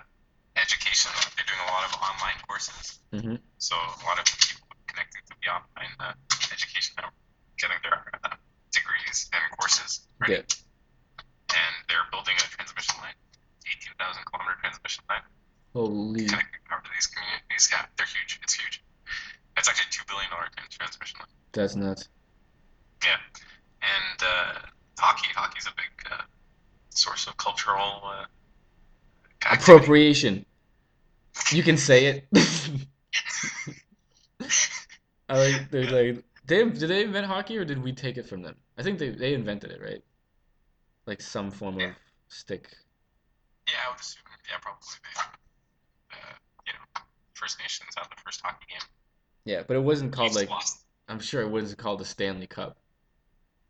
education. 0.56 1.12
They're 1.36 1.46
doing 1.46 1.60
a 1.68 1.72
lot 1.72 1.84
of 1.86 1.94
online 2.02 2.40
courses. 2.48 3.00
Mm-hmm. 3.12 3.36
So 3.58 3.76
a 3.76 4.04
lot 4.06 4.20
of 4.20 4.26
people 4.26 4.68
connecting 4.88 5.22
to 5.28 5.36
the 5.42 5.50
online 5.52 5.94
uh, 6.00 6.14
education 6.54 6.96
network, 6.96 7.14
getting 7.58 7.78
their 7.84 8.12
uh, 8.24 8.36
degrees 8.72 9.30
and 9.34 9.44
courses. 9.60 10.08
Yeah. 10.28 10.44
And 11.56 11.74
they're 11.90 12.08
building 12.12 12.36
a 12.38 12.48
transmission 12.48 12.96
line, 13.02 13.16
18,000 13.68 14.24
kilometer 14.26 14.56
transmission 14.62 15.04
line, 15.10 15.24
Holy. 15.76 16.26
connecting 16.26 16.62
power 16.70 16.82
to 16.84 16.90
these 16.96 17.08
communities. 17.08 17.70
Yeah, 17.72 17.86
they're 17.98 18.08
huge. 18.08 18.40
It's 18.42 18.54
huge. 18.54 18.84
It's 19.58 19.70
actually 19.70 19.92
two 19.92 20.04
billion 20.08 20.30
dollar 20.32 20.48
transmission 20.70 21.20
line. 21.20 21.28
That's 21.52 21.76
nuts. 21.76 22.08
Yeah. 23.04 23.18
And 23.82 24.24
uh, 24.24 24.60
hockey, 24.98 25.28
hockey's 25.36 25.68
a 25.68 25.76
big 25.76 26.12
uh, 26.12 26.24
source 26.90 27.28
of 27.28 27.38
cultural 27.38 28.02
uh. 28.04 28.26
Appropriation. 29.52 30.46
You 31.52 31.62
can 31.62 31.78
say 31.78 32.06
it. 32.06 32.28
I 35.30 35.38
like, 35.38 35.70
they're 35.72 35.84
like, 35.84 36.24
they, 36.46 36.64
did 36.64 36.90
they 36.90 37.04
invent 37.04 37.28
hockey 37.28 37.58
or 37.58 37.66
did 37.66 37.84
we 37.84 37.92
take 37.92 38.18
it 38.18 38.26
from 38.28 38.42
them? 38.42 38.56
I 38.78 38.84
think 38.84 39.00
they, 39.00 39.10
they 39.10 39.34
invented 39.34 39.72
it, 39.72 39.82
right? 39.82 40.02
Like 41.06 41.22
some 41.22 41.52
form 41.52 41.80
of 41.80 41.92
stick. 42.28 42.70
Yeah, 43.68 43.74
I 43.86 43.92
would 43.92 44.00
assume. 44.00 44.24
Yeah, 44.50 44.58
probably 44.62 44.82
they. 45.04 45.22
Uh, 46.14 46.36
you 46.66 46.74
know, 46.74 47.02
First 47.46 47.60
Nations 47.60 47.92
have 47.96 48.10
the 48.10 48.16
first 48.26 48.42
hockey 48.42 48.66
game. 48.72 48.82
Yeah, 49.44 49.62
but 49.68 49.78
it 49.78 49.84
wasn't 49.84 50.12
called 50.12 50.34
like, 50.34 50.50
lost. 50.50 50.80
I'm 51.08 51.20
sure 51.20 51.44
it 51.44 51.50
wasn't 51.50 51.78
called 51.78 52.00
the 52.00 52.06
Stanley 52.06 52.48
Cup 52.48 52.80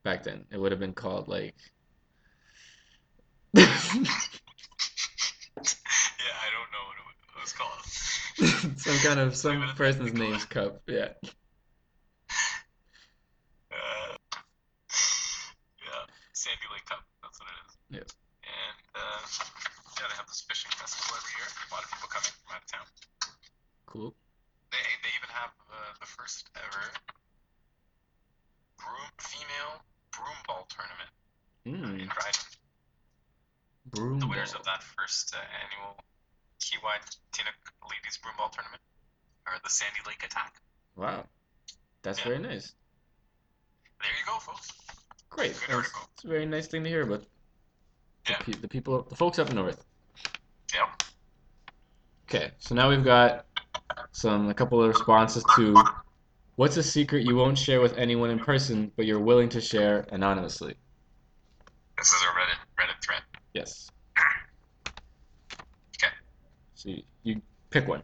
back 0.01 0.23
then. 0.23 0.45
It 0.49 0.57
would 0.57 0.71
have 0.71 0.79
been 0.79 0.93
called 0.93 1.27
like. 1.27 1.55
Yeah, 3.53 3.63
I 3.65 3.67
don't 6.55 6.71
know 6.71 6.85
what 6.87 6.95
it 6.95 7.41
was 7.41 7.51
called. 7.51 7.83
Some 8.79 8.97
kind 8.99 9.19
of 9.19 9.35
some 9.35 9.61
person's 9.75 10.13
name's 10.13 10.45
cup. 10.45 10.81
Yeah. 10.87 11.09
Uh, 13.71 14.15
yeah, 15.83 16.05
Sandy 16.31 16.59
Lake 16.71 16.85
Cup. 16.85 17.03
That's 17.21 17.39
what 17.41 17.49
it 17.49 17.55
is. 17.67 17.75
Yeah. 17.91 18.07
And 18.47 18.79
uh, 18.95 19.19
yeah, 19.99 20.07
they 20.07 20.15
have 20.15 20.27
this 20.27 20.45
fishing 20.47 20.71
festival 20.71 21.17
every 21.17 21.31
year. 21.35 21.47
A 21.47 21.75
lot 21.75 21.83
of 21.83 21.91
people 21.91 22.07
coming 22.07 22.31
from 22.31 22.55
out 22.55 22.63
of 22.63 22.71
town. 22.71 22.87
Cool. 23.95 24.11
They 24.75 24.83
they 25.07 25.11
even 25.15 25.31
have 25.31 25.55
uh, 25.71 25.95
the 26.03 26.05
first 26.25 26.49
ever 26.57 26.83
broom 28.79 29.09
female 29.19 29.77
broom 30.11 30.37
ball 30.47 30.67
tournament 30.73 31.09
Mm. 31.67 32.01
in 32.01 32.07
Dryden. 32.07 32.41
Broom 33.85 34.19
The 34.19 34.27
winners 34.27 34.51
ball. 34.53 34.61
of 34.61 34.65
that 34.65 34.81
first 34.83 35.35
uh, 35.35 35.39
annual 35.39 35.97
Kiwi 36.59 36.97
Tinuk 37.31 37.89
Ladies 37.91 38.17
Broom 38.17 38.33
Ball 38.37 38.49
Tournament 38.49 38.81
are 39.45 39.53
the 39.63 39.69
Sandy 39.69 39.99
Lake 40.07 40.23
Attack. 40.23 40.59
Wow. 40.95 41.27
That's 42.01 42.17
Yeah. 42.19 42.25
very 42.25 42.39
nice. 42.39 42.73
There 44.01 44.09
you 44.11 44.25
go, 44.25 44.39
folks. 44.39 44.71
Great. 45.29 45.53
Good 45.53 45.61
That's, 45.61 45.73
article. 45.73 46.01
that's 46.15 46.23
a 46.23 46.27
very 46.27 46.45
nice 46.47 46.67
thing 46.67 46.83
to 46.83 46.89
hear 46.89 47.01
about 47.03 47.21
the, 48.25 48.31
Yeah. 48.31 48.37
pe 48.39 48.51
the 48.53 48.67
people, 48.67 49.03
the 49.03 49.15
folks 49.15 49.37
up 49.39 49.51
north. 49.51 49.83
Yep. 50.73 51.03
Okay, 52.23 52.53
so 52.59 52.73
now 52.73 52.89
we've 52.89 53.03
got 53.03 53.45
some 54.11 54.49
a 54.49 54.53
couple 54.53 54.81
of 54.81 54.87
responses 54.89 55.43
to 55.55 55.73
what's 56.55 56.77
a 56.77 56.83
secret 56.83 57.25
you 57.25 57.35
won't 57.35 57.57
share 57.57 57.81
with 57.81 57.97
anyone 57.97 58.29
in 58.29 58.39
person, 58.39 58.91
but 58.95 59.05
you're 59.05 59.19
willing 59.19 59.49
to 59.49 59.61
share 59.61 60.05
anonymously. 60.11 60.75
This 61.97 62.07
is 62.07 62.21
a 62.21 62.25
Reddit 62.27 62.57
Reddit 62.79 63.03
thread. 63.03 63.21
Yes. 63.53 63.89
Okay. 65.97 66.13
So 66.73 66.89
you, 66.89 67.03
you 67.23 67.41
pick 67.69 67.87
one. 67.87 68.03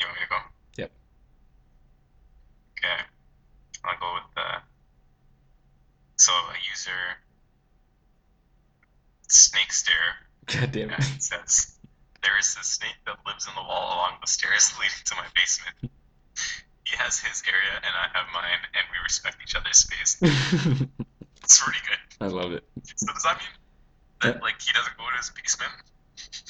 You 0.00 0.06
want 0.06 0.16
me 0.16 0.22
to 0.22 0.28
go? 0.30 0.36
Yep. 0.78 0.92
Okay. 2.78 3.02
I'll 3.84 4.00
go 4.00 4.14
with 4.14 4.38
uh 4.38 4.58
so 6.16 6.32
a 6.32 6.56
user 6.70 6.90
snake 9.28 9.72
stare 9.72 10.16
God 10.46 10.72
damn 10.72 10.90
uh, 10.90 10.94
it. 10.96 11.22
says 11.22 11.76
there 12.22 12.38
is 12.38 12.56
a 12.58 12.64
snake 12.64 12.96
that 13.04 13.16
lives 13.26 13.46
in 13.46 13.54
the 13.54 13.62
wall 13.62 13.94
along 13.96 14.12
the 14.22 14.26
stairs 14.26 14.72
leading 14.80 15.04
to 15.04 15.14
my 15.16 15.26
basement. 15.34 15.76
He 16.84 16.96
has 16.96 17.18
his 17.18 17.42
area 17.48 17.76
and 17.76 17.94
I 17.96 18.08
have 18.16 18.26
mine 18.32 18.60
and 18.74 18.84
we 18.92 18.98
respect 19.02 19.36
each 19.42 19.54
other's 19.56 19.78
space. 19.78 20.20
It's 21.44 21.60
pretty 21.60 21.78
good. 21.86 22.24
I 22.24 22.28
love 22.28 22.52
it. 22.52 22.64
So 22.96 23.12
does 23.12 23.22
that 23.22 23.38
mean 23.38 23.48
that 24.22 24.42
like 24.42 24.60
he 24.62 24.72
doesn't 24.72 24.96
go 24.96 25.04
to 25.04 25.16
his 25.16 25.30
basement? 25.30 25.72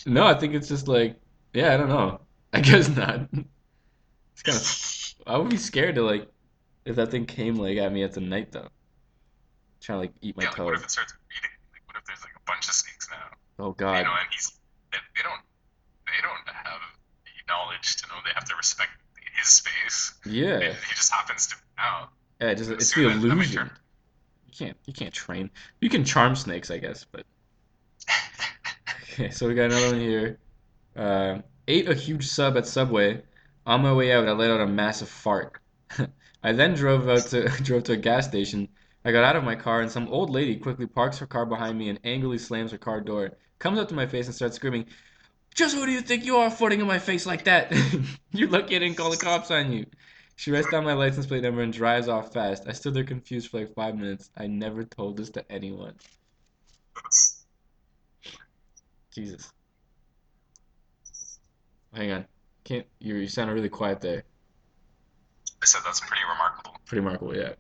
No, 0.07 0.25
I 0.25 0.35
think 0.35 0.55
it's 0.55 0.69
just 0.69 0.87
like, 0.87 1.17
yeah, 1.53 1.75
I 1.75 1.77
don't 1.77 1.89
know. 1.89 2.21
I 2.53 2.61
guess 2.61 2.89
not. 2.89 3.27
It's 4.33 4.43
kind 4.43 4.57
of, 4.57 5.27
I 5.35 5.37
would 5.37 5.51
be 5.51 5.57
scared 5.57 5.97
to 5.97 6.03
like, 6.03 6.29
if 6.85 6.95
that 6.97 7.11
thing 7.11 7.27
came 7.27 7.57
like 7.57 7.77
at 7.79 7.93
me 7.93 8.05
at 8.05 8.13
the 8.13 8.21
night 8.21 8.53
though. 8.53 8.69
Trying 9.81 9.97
to 9.97 10.01
like 10.03 10.13
eat 10.23 10.37
my 10.37 10.45
yeah, 10.45 10.51
like 10.51 10.59
what 10.59 10.75
if 10.75 10.85
it 10.85 10.91
starts 10.91 11.13
eating? 11.37 11.51
Like 11.73 11.83
what 11.87 11.97
if 11.99 12.05
there's 12.07 12.23
like 12.23 12.37
a 12.37 12.45
bunch 12.47 12.69
of 12.69 12.75
snakes 12.75 13.09
now? 13.11 13.65
Oh 13.65 13.73
god. 13.73 13.99
You 13.99 14.05
know, 14.05 14.15
and 14.15 14.29
he's 14.31 14.53
they, 14.93 14.99
they 15.17 15.23
don't 15.23 15.43
they 16.07 16.21
don't 16.23 16.55
have 16.55 16.81
the 17.25 17.35
knowledge 17.49 17.97
to 17.97 18.07
know 18.09 18.15
they 18.25 18.33
have 18.35 18.45
to 18.45 18.55
respect 18.55 18.93
his 19.45 19.51
space. 19.55 20.15
Yeah. 20.27 20.59
He, 20.59 20.67
he 20.67 20.95
just 20.95 21.13
happens 21.13 21.47
to 21.49 21.57
now. 21.77 22.09
Yeah, 22.41 22.49
it 22.49 22.55
just 22.57 22.71
it's 22.71 22.93
the 22.95 23.07
Assume 23.07 23.21
that- 23.23 23.29
that 23.29 23.33
illusion. 23.35 23.71
You 24.47 24.53
can't 24.67 24.77
you 24.87 24.93
can't 24.93 25.13
train. 25.15 25.51
You 25.81 25.89
can 25.91 26.05
charm 26.05 26.37
snakes, 26.37 26.71
I 26.71 26.79
guess, 26.79 27.05
but 27.05 27.25
okay. 29.13 29.31
So 29.31 29.49
we 29.49 29.55
got 29.55 29.65
another 29.73 29.89
one 29.93 30.01
here. 30.01 30.39
Uh, 30.97 31.39
ate 31.69 31.89
a 31.89 31.95
huge 31.95 32.27
sub 32.29 32.57
at 32.57 32.67
Subway. 32.67 33.23
On 33.67 33.81
my 33.83 33.93
way 33.93 34.13
out, 34.13 34.29
I 34.29 34.33
let 34.33 34.51
out 34.51 34.61
a 34.61 34.67
massive 34.67 35.09
fart. 35.09 35.55
I 36.43 36.53
then 36.53 36.75
drove 36.75 37.09
out 37.09 37.23
to 37.29 37.49
drove 37.63 37.85
to 37.85 37.93
a 37.93 37.97
gas 37.97 38.27
station. 38.29 38.69
I 39.05 39.13
got 39.13 39.25
out 39.25 39.37
of 39.37 39.45
my 39.45 39.55
car, 39.57 39.81
and 39.81 39.91
some 39.91 40.09
old 40.09 40.31
lady 40.31 40.57
quickly 40.57 40.87
parks 40.87 41.19
her 41.19 41.27
car 41.27 41.47
behind 41.47 41.79
me 41.79 41.89
and 41.89 41.99
angrily 42.05 42.39
slams 42.39 42.71
her 42.73 42.79
car 42.79 43.01
door. 43.01 43.33
Comes 43.59 43.79
up 43.79 43.89
to 43.89 43.95
my 43.95 44.07
face 44.07 44.27
and 44.27 44.35
starts 44.35 44.57
screaming, 44.57 44.87
"Just 45.55 45.75
who 45.75 45.87
do 45.87 45.93
you 45.93 46.01
think 46.01 46.25
you 46.25 46.37
are, 46.37 46.51
farting 46.51 46.81
in 46.81 46.87
my 46.87 46.99
face 46.99 47.27
like 47.27 47.45
that? 47.45 47.73
You're 48.33 48.51
lucky 48.51 48.77
I 48.77 48.81
didn't 48.81 48.97
call 48.97 49.11
the 49.11 49.17
cops 49.17 49.51
on 49.51 49.73
you." 49.73 49.87
She 50.37 50.51
writes 50.51 50.69
down 50.69 50.85
my 50.85 50.95
license 50.95 51.27
plate 51.27 51.43
number 51.43 51.63
and 51.63 51.73
drives 51.73 52.09
off 52.09 52.33
fast. 52.33 52.65
I 52.67 52.73
stood 52.73 52.95
there 52.95 53.05
confused 53.05 53.51
for 53.51 53.61
like 53.61 53.75
five 53.75 53.97
minutes. 53.97 54.31
I 54.37 54.49
never 54.49 54.83
told 54.83 55.17
this 55.17 55.31
to 55.31 55.51
anyone. 55.51 55.95
Jesus. 59.15 59.53
Hang 61.95 62.11
on. 62.11 62.25
Can't 62.65 62.87
you 62.99 63.15
you 63.15 63.29
sounded 63.29 63.55
really 63.55 63.69
quiet 63.69 64.01
there. 64.01 64.25
I 65.63 65.67
said 65.67 65.83
that's 65.85 66.01
pretty 66.01 66.23
remarkable. 66.29 66.77
Pretty 66.85 67.01
remarkable, 67.01 67.37
yeah. 67.37 67.53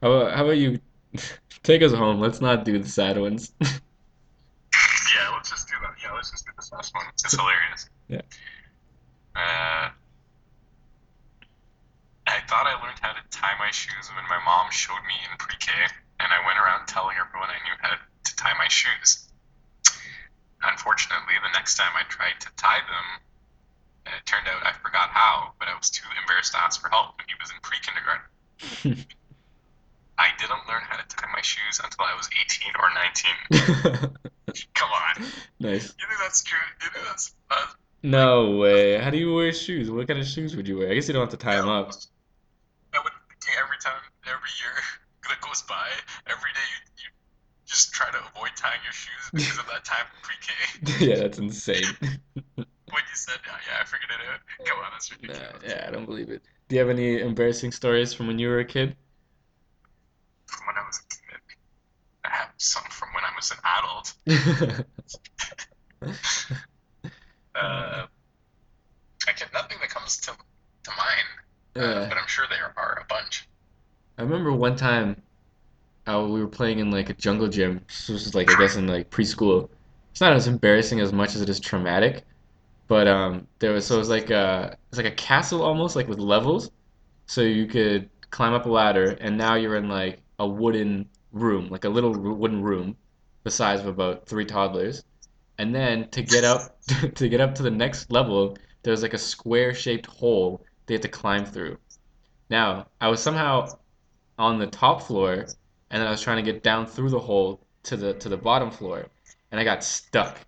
How 0.00 0.12
about, 0.12 0.36
how 0.36 0.44
about 0.44 0.58
you 0.58 0.78
Take 1.62 1.82
us 1.82 1.92
home. 1.92 2.20
Let's 2.20 2.40
not 2.40 2.64
do 2.64 2.78
the 2.78 2.88
sad 2.88 3.18
ones. 3.18 3.52
Yeah, 5.16 5.30
let's 5.34 5.50
just 5.50 5.66
do 5.66 5.74
that. 5.80 5.94
Yeah, 6.04 6.12
let's 6.12 6.30
just 6.30 6.44
do 6.44 6.52
this 6.54 6.67
last 6.78 6.94
one. 6.94 7.04
It's 7.10 7.34
hilarious. 7.34 7.90
Yeah. 8.06 8.22
Uh, 9.34 9.90
I 12.30 12.38
thought 12.46 12.70
I 12.70 12.78
learned 12.78 13.02
how 13.02 13.12
to 13.18 13.22
tie 13.34 13.58
my 13.58 13.70
shoes 13.74 14.06
when 14.14 14.22
my 14.30 14.38
mom 14.46 14.70
showed 14.70 15.02
me 15.10 15.18
in 15.26 15.34
pre-K, 15.38 15.72
and 16.22 16.28
I 16.30 16.38
went 16.46 16.58
around 16.58 16.86
telling 16.86 17.18
everyone 17.18 17.50
I 17.50 17.58
knew 17.66 17.74
how 17.82 17.98
to 17.98 18.36
tie 18.36 18.54
my 18.54 18.68
shoes. 18.70 19.26
Unfortunately, 20.62 21.34
the 21.42 21.50
next 21.58 21.74
time 21.74 21.90
I 21.98 22.06
tried 22.06 22.38
to 22.46 22.48
tie 22.54 22.78
them, 22.86 23.06
it 24.14 24.22
turned 24.24 24.46
out 24.46 24.62
I 24.62 24.72
forgot 24.78 25.10
how, 25.10 25.58
but 25.58 25.66
I 25.66 25.74
was 25.74 25.90
too 25.90 26.06
embarrassed 26.22 26.52
to 26.54 26.62
ask 26.62 26.80
for 26.80 26.88
help 26.90 27.18
when 27.18 27.26
he 27.26 27.34
was 27.42 27.50
in 27.50 27.58
pre-kindergarten. 27.58 29.02
I 30.18 30.30
didn't 30.38 30.66
learn 30.70 30.82
how 30.86 30.98
to 30.98 31.06
tie 31.10 31.30
my 31.32 31.42
shoes 31.42 31.80
until 31.82 32.06
I 32.06 32.14
was 32.14 32.30
18 32.38 32.70
or 32.78 32.90
19. 33.98 34.14
Come 34.74 34.90
on. 34.90 35.24
Nice. 35.60 35.94
You 35.98 36.06
think 36.08 36.20
that's 36.20 36.42
true? 36.42 36.58
You 36.82 36.90
think 36.92 37.04
that's 37.06 37.34
uh, 37.50 37.66
No 38.02 38.56
way. 38.56 38.98
How 38.98 39.10
do 39.10 39.18
you 39.18 39.34
wear 39.34 39.52
shoes? 39.52 39.90
What 39.90 40.06
kind 40.08 40.20
of 40.20 40.26
shoes 40.26 40.56
would 40.56 40.68
you 40.68 40.78
wear? 40.78 40.90
I 40.90 40.94
guess 40.94 41.08
you 41.08 41.14
don't 41.14 41.22
have 41.22 41.30
to 41.30 41.36
tie 41.36 41.56
them 41.56 41.68
up. 41.68 41.92
I 42.94 43.00
would 43.02 43.12
every 43.56 43.78
time, 43.80 44.00
every 44.26 44.50
year 44.60 44.74
that 45.28 45.40
goes 45.40 45.62
by, 45.62 45.88
every 46.26 46.50
day 46.52 46.66
you, 46.68 47.04
you 47.04 47.08
just 47.66 47.92
try 47.92 48.10
to 48.10 48.18
avoid 48.18 48.50
tying 48.56 48.80
your 48.84 48.92
shoes 48.92 49.30
because 49.32 49.58
of 49.58 49.66
that 49.72 49.84
time 49.84 50.06
in 50.06 50.20
pre-K. 50.22 51.06
Yeah, 51.06 51.16
that's 51.16 51.38
insane. 51.38 51.84
When 52.56 53.02
you 53.04 53.14
said, 53.14 53.36
yeah, 53.46 53.52
yeah, 53.66 53.82
I 53.82 53.84
figured 53.84 54.10
it 54.10 54.20
out. 54.32 54.40
Come 54.66 54.78
on, 54.78 54.90
that's 54.92 55.10
Nah, 55.10 55.16
ridiculous. 55.28 55.62
yeah, 55.66 55.84
I 55.86 55.90
don't 55.90 56.06
believe 56.06 56.30
it. 56.30 56.42
Do 56.68 56.76
you 56.76 56.80
have 56.80 56.90
any 56.90 57.20
embarrassing 57.20 57.72
stories 57.72 58.12
from 58.14 58.26
when 58.26 58.38
you 58.38 58.48
were 58.48 58.60
a 58.60 58.64
kid? 58.64 58.96
From 60.46 60.66
when 60.66 60.76
I 60.76 60.86
was 60.86 60.98
a 60.98 61.08
kid, 61.14 61.27
I 62.28 62.36
have 62.36 62.50
some 62.58 62.82
from 62.90 63.08
when 63.14 63.24
I 63.24 63.32
was 63.36 63.50
an 63.50 63.58
adult. 63.64 64.84
Uh, 67.60 68.06
I 69.26 69.32
can 69.32 69.48
nothing 69.52 69.78
that 69.80 69.90
comes 69.90 70.16
to 70.18 70.30
to 70.30 70.90
mind, 70.90 71.26
uh, 71.74 72.08
but 72.08 72.16
I'm 72.16 72.28
sure 72.28 72.46
there 72.48 72.72
are 72.76 73.02
a 73.02 73.06
bunch. 73.12 73.48
I 74.16 74.22
remember 74.22 74.52
one 74.52 74.76
time 74.76 75.20
uh, 76.06 76.24
we 76.28 76.40
were 76.40 76.48
playing 76.48 76.78
in 76.78 76.90
like 76.90 77.10
a 77.10 77.14
jungle 77.14 77.48
gym. 77.48 77.80
This 77.88 78.08
was 78.08 78.34
like 78.34 78.50
I 78.50 78.58
guess 78.58 78.76
in 78.76 78.86
like 78.86 79.10
preschool. 79.10 79.68
It's 80.12 80.20
not 80.20 80.34
as 80.34 80.46
embarrassing 80.46 81.00
as 81.00 81.12
much 81.12 81.34
as 81.34 81.42
it 81.42 81.48
is 81.48 81.58
traumatic. 81.58 82.24
But 82.86 83.08
um, 83.08 83.46
there 83.58 83.72
was 83.72 83.86
so 83.86 83.96
it 83.96 83.98
was 83.98 84.08
like 84.08 84.30
a 84.30 84.76
it's 84.88 84.98
like 84.98 85.06
a 85.06 85.16
castle 85.16 85.62
almost 85.62 85.96
like 85.96 86.08
with 86.08 86.18
levels. 86.18 86.70
So 87.26 87.42
you 87.42 87.66
could 87.66 88.08
climb 88.30 88.54
up 88.54 88.66
a 88.66 88.70
ladder, 88.70 89.16
and 89.20 89.36
now 89.36 89.56
you're 89.56 89.76
in 89.76 89.88
like 89.88 90.20
a 90.38 90.46
wooden 90.46 91.08
room, 91.32 91.68
like 91.68 91.84
a 91.84 91.88
little 91.88 92.12
wooden 92.12 92.62
room, 92.62 92.96
the 93.44 93.50
size 93.50 93.80
of 93.80 93.86
about 93.86 94.26
three 94.26 94.44
toddlers. 94.44 95.04
And 95.58 95.74
then 95.74 96.08
to 96.10 96.22
get 96.22 96.44
up 96.44 96.80
to 97.14 97.28
get 97.28 97.40
up 97.40 97.54
to 97.56 97.62
the 97.62 97.70
next 97.70 98.10
level, 98.10 98.56
there's 98.82 99.02
like 99.02 99.14
a 99.14 99.18
square-shaped 99.18 100.06
hole 100.06 100.64
they 100.86 100.94
had 100.94 101.02
to 101.02 101.08
climb 101.08 101.44
through. 101.44 101.78
Now, 102.50 102.86
I 103.00 103.08
was 103.08 103.20
somehow 103.20 103.68
on 104.38 104.58
the 104.58 104.66
top 104.66 105.02
floor, 105.02 105.46
and 105.90 106.02
I 106.02 106.10
was 106.10 106.22
trying 106.22 106.42
to 106.42 106.52
get 106.52 106.62
down 106.62 106.86
through 106.86 107.10
the 107.10 107.18
hole 107.18 107.66
to 107.84 107.96
the 107.96 108.14
to 108.14 108.28
the 108.28 108.36
bottom 108.36 108.70
floor, 108.70 109.06
and 109.50 109.60
I 109.60 109.64
got 109.64 109.84
stuck. 109.84 110.38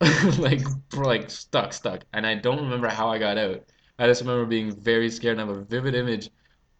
Like, 0.38 0.62
like 0.94 1.28
stuck, 1.28 1.74
stuck. 1.74 2.04
And 2.14 2.26
I 2.26 2.34
don't 2.34 2.62
remember 2.62 2.88
how 2.88 3.08
I 3.10 3.18
got 3.18 3.36
out. 3.36 3.62
I 3.98 4.06
just 4.06 4.22
remember 4.22 4.46
being 4.46 4.74
very 4.74 5.10
scared 5.10 5.38
and 5.38 5.42
I 5.42 5.52
have 5.52 5.62
a 5.62 5.64
vivid 5.64 5.94
image 5.94 6.30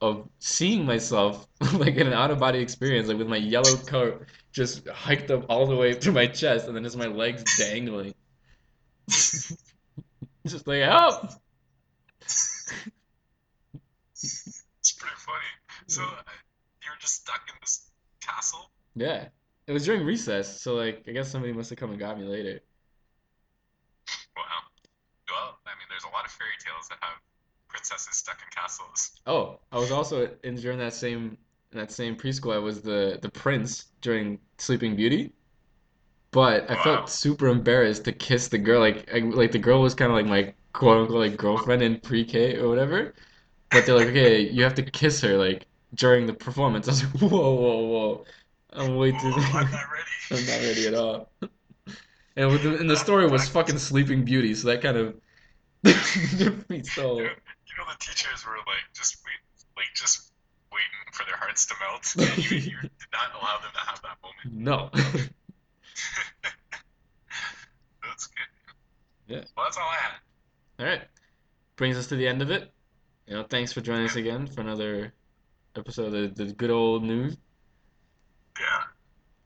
of 0.01 0.29
seeing 0.39 0.87
myself 0.87 1.47
like 1.75 1.97
in 1.97 2.07
an 2.07 2.13
out-of-body 2.13 2.59
experience, 2.59 3.09
like 3.09 3.19
with 3.19 3.29
my 3.29 3.37
yellow 3.37 3.77
coat 3.77 4.27
just 4.53 4.89
hiked 4.89 5.31
up 5.31 5.47
all 5.49 5.67
the 5.67 5.77
way 5.77 5.93
to 5.93 6.13
my 6.13 6.27
chest 6.27 6.67
and 6.67 6.77
then 6.77 6.85
just 6.85 6.97
my 6.97 7.07
legs 7.07 7.45
dangling. 7.59 8.15
Just 10.47 10.67
like, 10.67 10.83
help! 10.83 11.31
It's 14.23 14.93
pretty 14.99 15.15
funny. 15.17 15.45
So 15.87 16.03
uh, 16.03 16.23
you're 16.83 16.97
just 16.99 17.23
stuck 17.23 17.43
in 17.49 17.55
this 17.61 17.91
castle. 18.21 18.71
Yeah. 18.95 19.29
It 19.67 19.73
was 19.73 19.85
during 19.85 20.05
recess, 20.05 20.61
so 20.61 20.75
like 20.75 21.05
I 21.07 21.13
guess 21.13 21.31
somebody 21.31 21.53
must 21.53 21.71
have 21.71 21.79
come 21.79 21.91
and 21.91 21.99
got 21.99 22.19
me 22.19 22.25
later. 22.25 22.61
Wow. 24.37 24.43
Well, 25.29 25.59
I 25.67 25.77
mean, 25.79 25.87
there's 25.89 26.05
a 26.05 26.11
lot 26.11 26.25
of 26.25 26.33
fairy 26.33 26.57
tales 26.59 26.89
that 26.89 26.99
have 27.01 27.21
princesses 27.71 28.17
stuck 28.17 28.39
in 28.43 28.49
castles. 28.55 29.13
Oh, 29.27 29.59
I 29.73 29.79
was 29.79 29.91
also 29.91 30.31
in 30.45 30.57
during 30.57 30.79
that 30.79 30.95
same 30.95 31.39
in 31.73 31.79
that 31.79 31.91
same 31.93 32.17
preschool. 32.17 32.55
I 32.55 32.59
was 32.59 32.83
the 32.83 33.19
the 33.23 33.31
prince 33.31 33.87
during 34.01 34.39
Sleeping 34.59 34.97
Beauty, 34.97 35.33
but 36.31 36.71
I 36.71 36.83
felt 36.83 37.09
super 37.09 37.49
embarrassed 37.49 38.05
to 38.05 38.13
kiss 38.13 38.49
the 38.49 38.59
girl. 38.59 38.81
Like 38.81 39.09
I, 39.15 39.19
like 39.19 39.53
the 39.53 39.59
girl 39.59 39.81
was 39.81 39.95
kind 39.95 40.11
of 40.11 40.17
like 40.17 40.27
my 40.27 40.53
quote 40.73 41.03
unquote 41.03 41.31
like 41.31 41.37
girlfriend 41.37 41.83
in 41.83 42.01
pre-K 42.01 42.57
or 42.57 42.69
whatever. 42.69 43.15
But 43.71 43.87
they're 43.87 43.95
like, 43.97 44.09
okay, 44.09 44.41
you 44.41 44.65
have 44.65 44.75
to 44.75 44.83
kiss 44.83 45.21
her 45.21 45.37
like 45.37 45.67
during 45.95 46.27
the 46.27 46.35
performance. 46.35 46.89
I 46.89 46.91
was 46.91 47.05
like, 47.05 47.21
whoa, 47.21 47.55
whoa, 47.55 47.85
whoa, 47.85 48.25
I'm 48.73 48.97
way 48.97 49.13
too. 49.13 49.31
Whoa, 49.31 49.59
I'm 49.59 49.71
not 49.71 49.85
ready. 50.31 50.43
I'm 50.43 50.47
not 50.47 50.67
ready 50.67 50.87
at 50.87 50.95
all. 50.95 51.31
And 52.37 52.51
with 52.51 52.63
the, 52.63 52.77
and 52.77 52.89
the 52.89 52.97
story 52.97 53.29
was 53.29 53.49
fucking 53.49 53.79
Sleeping 53.79 54.25
Beauty, 54.25 54.55
so 54.55 54.69
that 54.69 54.83
kind 54.83 54.97
of 54.97 55.15
defeats 55.83 56.95
the 56.95 57.03
whole. 57.03 57.27
Know, 57.91 57.97
you 57.97 57.97
know, 57.97 57.99
the 57.99 58.05
teachers 58.05 58.47
were 58.47 58.57
like 58.67 58.85
just 58.95 59.17
wait, 59.25 59.41
like 59.77 59.89
just 59.95 60.31
waiting 60.73 61.13
for 61.13 61.25
their 61.27 61.37
hearts 61.37 61.67
to 61.67 61.75
melt, 61.81 62.15
and 62.37 62.39
you 62.51 62.57
you 62.59 62.77
did 62.81 63.11
not 63.13 63.35
allow 63.41 63.59
them 63.59 63.71
to 63.75 63.81
have 63.81 64.01
that 64.03 64.17
moment. 64.23 64.55
No. 64.55 64.91
That's 68.03 68.27
good. 68.27 68.47
Yeah. 69.27 69.45
Well, 69.57 69.67
that's 69.67 69.77
all 69.77 69.85
I 69.85 69.95
had. 69.97 70.15
All 70.81 70.87
right. 70.87 71.03
Brings 71.77 71.97
us 71.97 72.07
to 72.09 72.17
the 72.17 72.27
end 72.27 72.43
of 72.43 72.51
it. 72.51 72.73
You 73.27 73.35
know, 73.35 73.45
thanks 73.45 73.73
for 73.73 73.81
joining 73.81 74.07
us 74.07 74.17
again 74.17 74.47
for 74.47 74.61
another 74.61 75.13
episode 75.77 76.13
of 76.15 76.35
the, 76.35 76.47
good 76.47 76.71
old 76.71 77.05
news. 77.05 77.37
yeah. 78.59 78.83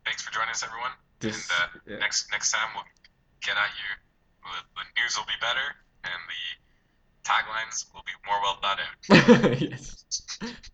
Thanks 0.06 0.22
for 0.22 0.32
joining 0.32 0.50
us, 0.50 0.62
everyone. 0.62 0.90
And 1.20 1.30
This, 1.32 1.50
uh, 1.50 1.66
yeah. 1.86 1.98
next 1.98 2.30
next 2.32 2.50
time 2.52 2.68
we'll 2.74 2.84
get 3.42 3.56
at 3.56 3.70
you. 3.76 3.90
The, 4.44 4.80
the 4.80 5.00
news 5.02 5.16
will 5.18 5.26
be 5.26 5.36
better, 5.40 5.64
and 6.04 6.20
the 6.28 6.42
taglines 7.24 7.86
will 7.92 8.04
be 8.04 8.12
more 8.26 8.40
well 8.42 8.58
thought 8.60 8.78
out. 8.80 9.60
Yes. 9.60 10.04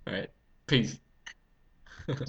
All 0.06 0.12
right. 0.14 0.30
Peace. 0.66 0.98